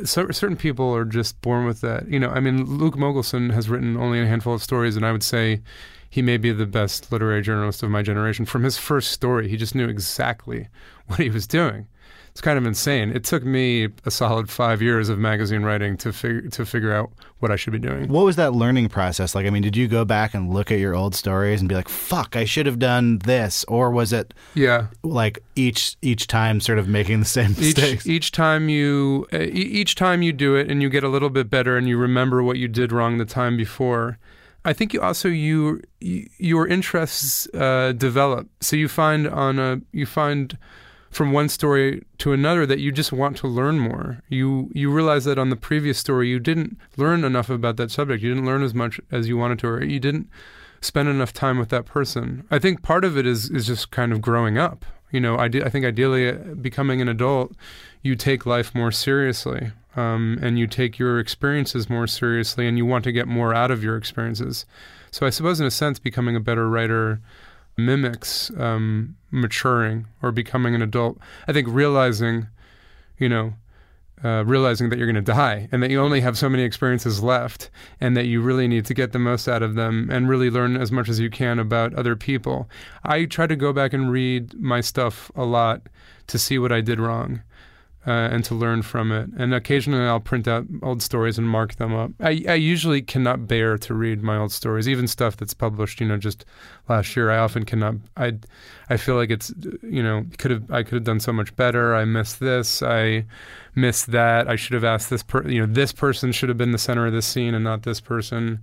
[0.03, 2.07] So, certain people are just born with that.
[2.07, 5.11] You know I mean Luke Mogelson has written only a handful of stories and I
[5.11, 5.61] would say
[6.09, 9.49] he may be the best literary journalist of my generation from his first story.
[9.49, 10.69] He just knew exactly
[11.07, 11.87] what he was doing
[12.35, 13.11] it's kind of insane.
[13.15, 17.13] It took me a solid five years of magazine writing to figure to figure out
[17.39, 18.09] what I should be doing.
[18.09, 19.45] What was that learning process like?
[19.45, 21.87] I mean, did you go back and look at your old stories and be like,
[21.87, 26.77] "Fuck, I should have done this," or was it, yeah, like each each time sort
[26.77, 28.05] of making the same mistakes?
[28.05, 31.29] Each, each time you uh, each time you do it and you get a little
[31.29, 34.17] bit better and you remember what you did wrong the time before.
[34.65, 38.49] I think you also you, your interests uh, develop.
[38.59, 40.57] So you find on a you find
[41.15, 44.21] from one story to another that you just want to learn more.
[44.27, 48.21] You you realize that on the previous story you didn't learn enough about that subject.
[48.21, 50.29] You didn't learn as much as you wanted to, or you didn't
[50.81, 52.45] spend enough time with that person.
[52.51, 54.83] I think part of it is is just kind of growing up.
[55.09, 57.53] You know, I, I think ideally uh, becoming an adult,
[58.01, 62.85] you take life more seriously, um, and you take your experiences more seriously, and you
[62.85, 64.65] want to get more out of your experiences.
[65.11, 67.21] So I suppose, in a sense, becoming a better writer
[67.77, 71.17] mimics um, maturing or becoming an adult.
[71.47, 72.47] I think realizing,
[73.17, 73.53] you know,
[74.23, 77.21] uh, realizing that you're going to die and that you only have so many experiences
[77.21, 77.69] left
[77.99, 80.77] and that you really need to get the most out of them and really learn
[80.77, 82.69] as much as you can about other people.
[83.03, 85.89] I try to go back and read my stuff a lot
[86.27, 87.41] to see what I did wrong
[88.07, 89.29] uh, and to learn from it.
[89.37, 92.11] And occasionally I'll print out old stories and mark them up.
[92.19, 96.07] I, I usually cannot bear to read my old stories, even stuff that's published, you
[96.07, 96.45] know, just
[96.87, 97.31] last year.
[97.31, 97.95] I often cannot.
[98.15, 98.33] I,
[98.89, 99.51] I feel like it's,
[99.81, 101.95] you know, could have I could have done so much better.
[101.95, 102.83] I missed this.
[102.83, 103.25] I
[103.73, 104.47] missed that.
[104.47, 105.23] I should have asked this.
[105.23, 107.83] Per, you know, this person should have been the center of this scene and not
[107.83, 108.59] this person.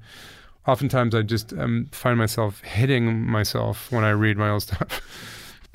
[0.69, 5.03] Oftentimes, I just um, find myself hitting myself when I read my old stuff.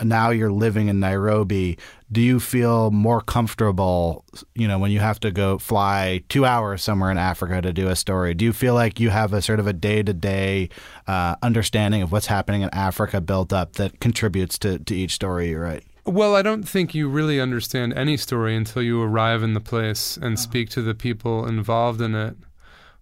[0.03, 1.77] Now you're living in Nairobi,
[2.11, 4.23] do you feel more comfortable,
[4.53, 7.87] you know, when you have to go fly two hours somewhere in Africa to do
[7.87, 8.33] a story?
[8.33, 10.69] Do you feel like you have a sort of a day to day
[11.07, 15.59] understanding of what's happening in Africa built up that contributes to, to each story you
[15.59, 15.83] write?
[16.05, 20.15] Well, I don't think you really understand any story until you arrive in the place
[20.15, 20.35] and uh-huh.
[20.37, 22.37] speak to the people involved in it.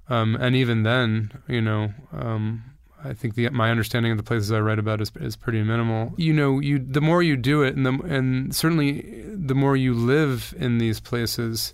[0.10, 2.64] Um, and even then, you know, um,
[3.06, 6.14] I think the, my understanding of the places I write about is, is pretty minimal.
[6.18, 9.94] You know, you the more you do it, and the, and certainly the more you
[9.94, 11.74] live in these places,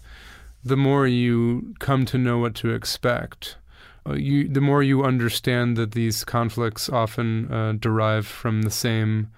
[0.64, 3.58] the more you come to know what to expect.
[4.08, 9.30] Uh, you, the more you understand that these conflicts often uh, derive from the same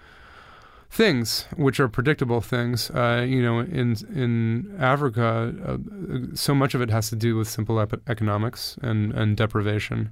[0.90, 2.90] things, which are predictable things.
[2.92, 5.78] Uh, you know, in in Africa, uh,
[6.36, 10.12] so much of it has to do with simple economics and and deprivation.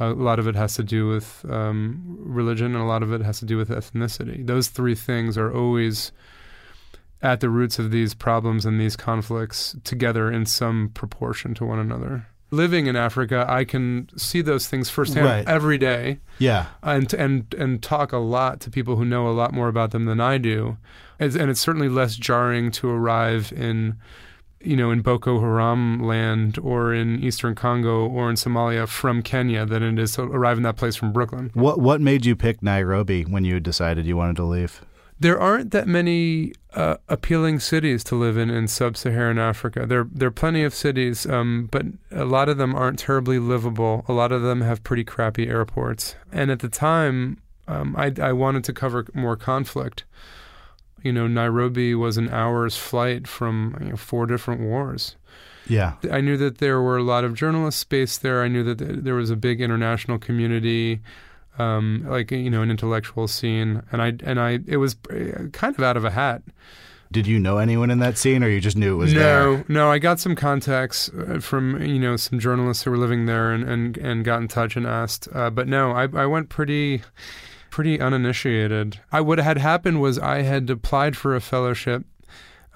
[0.00, 3.20] A lot of it has to do with um, religion, and a lot of it
[3.22, 4.44] has to do with ethnicity.
[4.46, 6.10] Those three things are always
[7.22, 11.78] at the roots of these problems and these conflicts together in some proportion to one
[11.78, 12.26] another.
[12.50, 15.48] Living in Africa, I can see those things firsthand Right.
[15.48, 16.66] every day Yeah.
[16.82, 20.04] and and and talk a lot to people who know a lot more about them
[20.04, 20.76] than I do,
[21.18, 23.96] It's- and it's certainly less jarring to arrive in,
[24.64, 29.66] you know, in Boko Haram land or in Eastern Congo or in Somalia from Kenya
[29.66, 31.50] than it is to arrive in that place from Brooklyn.
[31.54, 34.84] What What made you pick Nairobi when you decided you wanted to leave?
[35.20, 39.86] There aren't that many uh, appealing cities to live in in sub-Saharan Africa.
[39.86, 44.04] There, there are plenty of cities, um, but a lot of them aren't terribly livable.
[44.08, 46.16] A lot of them have pretty crappy airports.
[46.32, 47.38] And at the time,
[47.68, 50.04] um, I, I wanted to cover more conflict.
[51.04, 55.16] You know, Nairobi was an hour's flight from you know, four different wars.
[55.68, 55.94] Yeah.
[56.10, 58.42] I knew that there were a lot of journalists based there.
[58.42, 61.00] I knew that there was a big international community,
[61.58, 65.76] um, like you know, an intellectual scene, and I and I it was uh, kind
[65.76, 66.42] of out of a hat.
[67.12, 69.46] Did you know anyone in that scene, or you just knew it was no, there?
[69.46, 69.90] no, no.
[69.90, 73.62] I got some contacts uh, from you know some journalists who were living there and
[73.68, 77.02] and, and got in touch and asked, uh, but no, I I went pretty
[77.74, 79.00] pretty uninitiated.
[79.10, 82.04] I what had happened was I had applied for a fellowship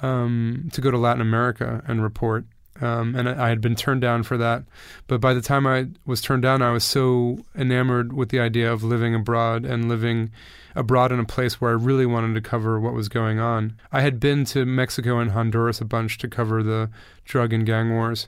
[0.02, 2.46] um, to go to Latin America and report.
[2.80, 4.64] Um, and I I had been turned down for that.
[5.06, 8.72] But by the time I was turned down, I was so enamored with the idea
[8.72, 10.32] of living abroad and living
[10.74, 13.78] abroad in a place where I really wanted to cover what was going on.
[13.92, 16.90] I had been to Mexico and Honduras a bunch to cover the
[17.24, 18.26] drug and gang wars.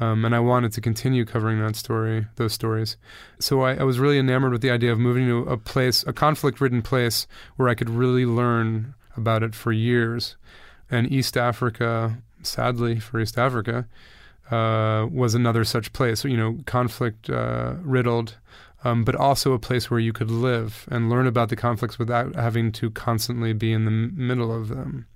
[0.00, 2.96] Um, and I wanted to continue covering that story, those stories.
[3.38, 6.12] So I, I was really enamored with the idea of moving to a place, a
[6.12, 10.36] conflict-ridden place, where I could really learn about it for years.
[10.90, 13.86] And East Africa, sadly for East Africa,
[14.50, 16.24] uh, was another such place.
[16.24, 17.74] You know, conflict uh,
[18.84, 22.34] um, but also a place where you could live and learn about the conflicts without
[22.34, 25.06] having to constantly be in the m- middle of them.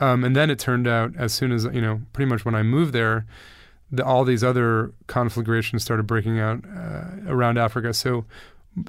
[0.00, 2.62] Um, and then it turned out, as soon as you know, pretty much when I
[2.62, 3.26] moved there,
[3.90, 7.94] the, all these other conflagrations started breaking out uh, around Africa.
[7.94, 8.24] So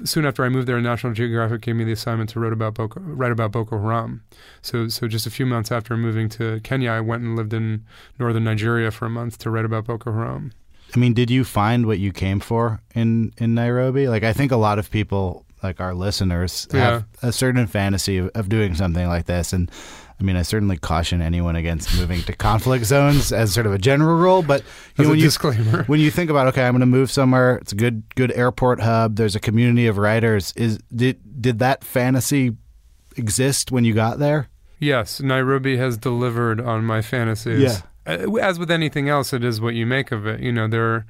[0.04, 3.00] soon after I moved there, National Geographic gave me the assignment to write about Boko,
[3.00, 4.22] write about Boko Haram.
[4.62, 7.84] So, so just a few months after moving to Kenya, I went and lived in
[8.18, 10.52] northern Nigeria for a month to write about Boko Haram.
[10.94, 14.08] I mean, did you find what you came for in in Nairobi?
[14.08, 18.30] Like, I think a lot of people, like our listeners, have a certain fantasy of,
[18.34, 19.70] of doing something like this, and
[20.20, 23.78] I mean, I certainly caution anyone against moving to conflict zones as sort of a
[23.78, 24.42] general rule.
[24.42, 24.62] But
[24.98, 25.84] you know, when you disclaimer.
[25.86, 27.56] when you think about, okay, I'm going to move somewhere.
[27.56, 29.16] It's a good good airport hub.
[29.16, 30.52] There's a community of writers.
[30.56, 32.56] Is did did that fantasy
[33.16, 34.48] exist when you got there?
[34.78, 37.60] Yes, Nairobi has delivered on my fantasies.
[37.60, 37.80] Yeah.
[38.06, 40.40] Uh, As with anything else, it is what you make of it.
[40.40, 41.06] You know, there are,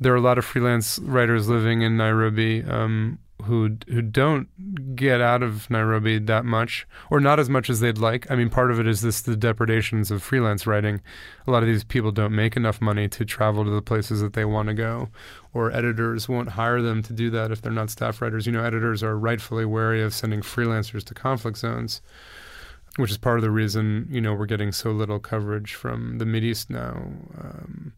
[0.00, 5.20] there are a lot of freelance writers living in Nairobi um, who who don't get
[5.20, 8.30] out of Nairobi that much, or not as much as they'd like.
[8.30, 11.00] I mean, part of it is this the depredations of freelance writing.
[11.46, 14.32] A lot of these people don't make enough money to travel to the places that
[14.32, 15.08] they want to go,
[15.52, 18.46] or editors won't hire them to do that if they're not staff writers.
[18.46, 22.00] You know, editors are rightfully wary of sending freelancers to conflict zones
[22.96, 26.24] which is part of the reason you know we're getting so little coverage from the
[26.24, 26.92] Mideast now.
[27.36, 27.92] Um,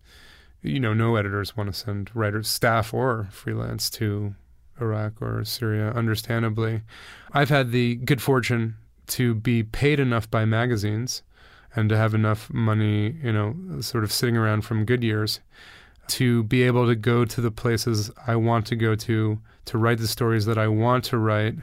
[0.63, 4.35] you know, no editors want to send writers, staff, or freelance to
[4.81, 5.91] Iraq or Syria.
[5.91, 6.83] Understandably,
[7.33, 8.77] I've had the good fortune
[9.09, 11.23] to be paid enough by magazines
[11.75, 15.41] and to have enough money, you know, sort of sitting around from good years
[16.09, 19.99] to be able to go to the places I want to go to, to write
[19.99, 21.57] the stories that I want to write,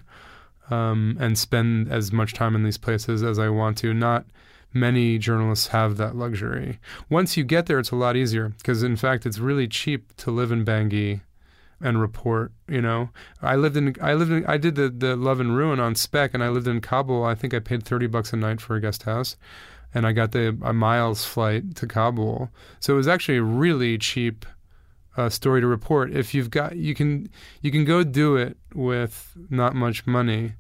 [0.70, 3.94] um, and spend as much time in these places as I want to.
[3.94, 4.26] Not
[4.74, 6.80] many journalists have that luxury.
[7.10, 10.32] Once you get there, it's a lot easier because, in fact, it's really cheap to
[10.32, 11.22] live in Bangui
[11.84, 12.52] and report.
[12.68, 13.10] You know,
[13.42, 16.34] I lived in, I lived in, I did the the Love and Ruin on spec,
[16.34, 17.24] and I lived in Kabul.
[17.24, 19.36] I think I paid thirty bucks a night for a guest house.
[19.96, 24.00] And I got the a miles flight to Kabul, so it was actually a really
[24.00, 24.44] cheap
[25.16, 26.12] uh, story to report.
[26.12, 27.30] If you've got, you can
[27.62, 30.54] you can go do it with not much money.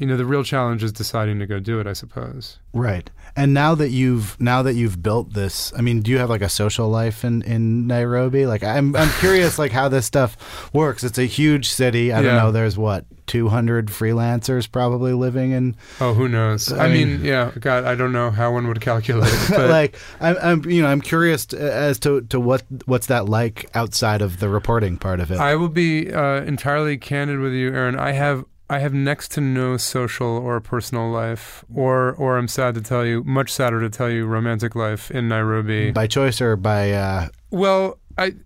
[0.00, 2.58] You know, the real challenge is deciding to go do it, I suppose.
[2.72, 3.10] Right.
[3.36, 6.40] And now that you've now that you've built this, I mean, do you have like
[6.42, 8.46] a social life in, in Nairobi?
[8.46, 11.04] Like I'm I'm curious like how this stuff works.
[11.04, 12.12] It's a huge city.
[12.12, 16.72] I don't know, there's what, 200 freelancers probably living in Oh, who knows?
[16.72, 19.32] I I, mean, mean- yeah, God, I don't know how one would calculate.
[19.50, 23.26] But like I'm, I'm you know, I'm curious t- as to to what what's that
[23.28, 25.38] like outside of the reporting part of it.
[25.38, 27.98] I will be uh, entirely candid with you, Aaron.
[27.98, 32.74] I have I have next to no social or personal life, or or I'm sad
[32.76, 35.90] to tell you, much sadder to tell you, romantic life in Nairobi.
[35.90, 38.36] by choice or by uh Well, I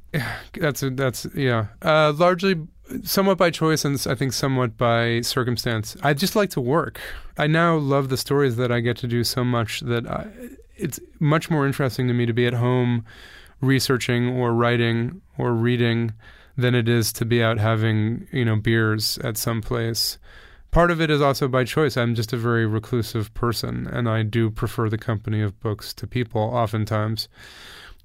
[0.54, 2.56] that's a, that's yeah, uh, largely
[3.02, 5.96] somewhat by choice and I think somewhat by circumstance.
[6.02, 7.00] I just like to work.
[7.36, 10.28] I now love the stories that I get to do so much that I,
[10.76, 13.04] it's much more interesting to me to be at home
[13.60, 16.12] researching or writing or reading
[16.56, 20.18] than it is to be out having, you know, beers at some place.
[20.70, 21.96] Part of it is also by choice.
[21.96, 26.06] I'm just a very reclusive person and I do prefer the company of books to
[26.06, 27.28] people oftentimes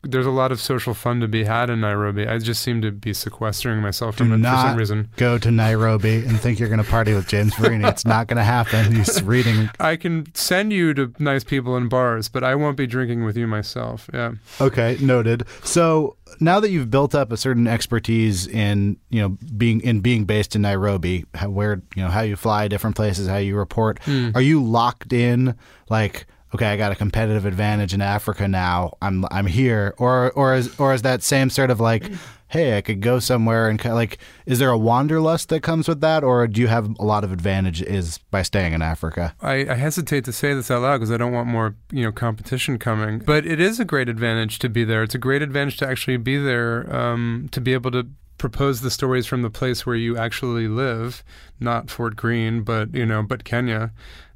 [0.01, 2.25] there's a lot of social fun to be had in Nairobi.
[2.27, 5.09] I just seem to be sequestering myself do from it for some reason.
[5.17, 7.87] go to Nairobi and think you're going to party with James Verini.
[7.89, 8.95] it's not going to happen.
[8.95, 12.87] He's reading I can send you to nice people in bars, but I won't be
[12.87, 14.09] drinking with you myself.
[14.13, 14.33] Yeah.
[14.61, 15.45] Okay, noted.
[15.63, 20.25] So now that you've built up a certain expertise in you know being in being
[20.25, 23.99] based in Nairobi, how, where you know how you fly different places, how you report,
[24.03, 24.29] hmm.
[24.35, 25.55] are you locked in?
[25.89, 28.97] Like, okay, I got a competitive advantage in Africa now.
[29.01, 32.11] I'm I'm here, or or is or is that same sort of like.
[32.51, 36.23] Hey, I could go somewhere and like, is there a wanderlust that comes with that,
[36.23, 39.35] or do you have a lot of advantage is by staying in Africa?
[39.39, 42.11] I, I hesitate to say this out loud because I don't want more, you know,
[42.11, 43.19] competition coming.
[43.19, 45.03] But it is a great advantage to be there.
[45.03, 48.07] It's a great advantage to actually be there, um, to be able to
[48.39, 51.23] propose the stories from the place where you actually live,
[51.59, 53.91] not Fort Greene, but you know, but Kenya.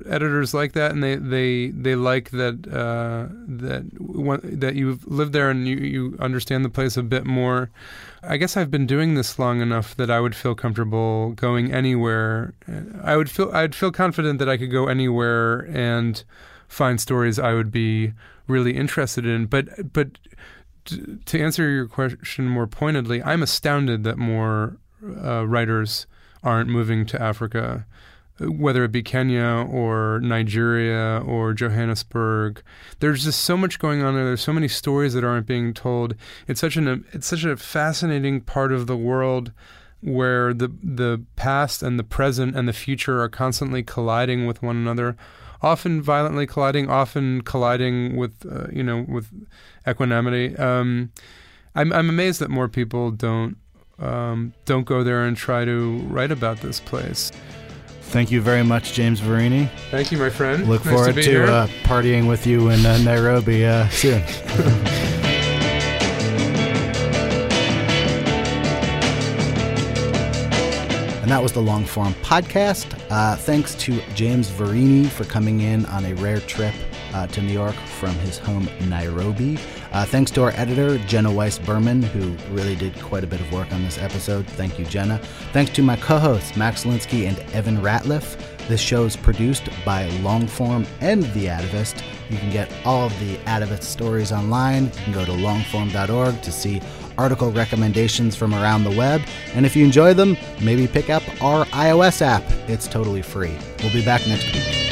[0.05, 3.89] Editors like that, and they they they like that uh, that
[4.59, 7.71] that you've lived there and you you understand the place a bit more.
[8.21, 12.53] I guess I've been doing this long enough that I would feel comfortable going anywhere.
[13.01, 16.23] I would feel I'd feel confident that I could go anywhere and
[16.67, 18.13] find stories I would be
[18.47, 19.45] really interested in.
[19.45, 20.19] But but
[20.85, 26.07] to answer your question more pointedly, I'm astounded that more uh, writers
[26.43, 27.85] aren't moving to Africa,
[28.39, 32.61] whether it be Kenya or Nigeria or Johannesburg.
[32.99, 34.25] There's just so much going on there.
[34.25, 36.15] There's so many stories that aren't being told.
[36.47, 39.51] It's such an it's such a fascinating part of the world
[40.01, 44.75] where the the past and the present and the future are constantly colliding with one
[44.75, 45.15] another
[45.63, 49.29] often violently colliding often colliding with uh, you know with
[49.87, 51.09] equanimity um,
[51.75, 53.55] I'm, I'm amazed that more people don't
[53.99, 57.31] um, don't go there and try to write about this place
[58.13, 59.69] Thank you very much, James Verini.
[59.89, 61.45] thank you my friend Look Nice forward to, here.
[61.47, 64.21] uh, partying with you in uh, Nairobi uh, soon.
[71.33, 72.95] that was the long form podcast.
[73.09, 76.75] Uh, thanks to James Verini for coming in on a rare trip
[77.11, 79.57] uh, to New York from his home Nairobi.
[79.93, 83.51] Uh, thanks to our editor, Jenna Weiss Berman, who really did quite a bit of
[83.51, 84.45] work on this episode.
[84.45, 85.17] Thank you, Jenna.
[85.53, 88.39] Thanks to my co hosts, Max Linsky and Evan Ratliff.
[88.67, 92.03] This show is produced by Longform and The Atavist.
[92.29, 94.85] You can get all of the Atavist stories online.
[94.85, 96.79] You can go to longform.org to see
[97.17, 99.21] article recommendations from around the web.
[99.53, 102.43] And if you enjoy them, maybe pick up our iOS app.
[102.67, 103.55] It's totally free.
[103.81, 104.83] We'll be back next week.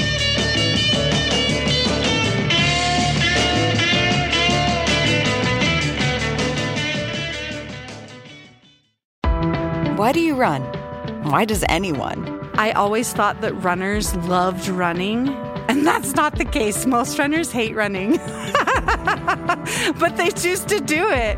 [9.98, 10.64] Why do you run?
[11.24, 12.42] Why does anyone?
[12.56, 15.30] I always thought that runners loved running,
[15.70, 16.86] and that's not the case.
[16.86, 18.18] Most runners hate running,
[20.00, 21.38] but they choose to do it.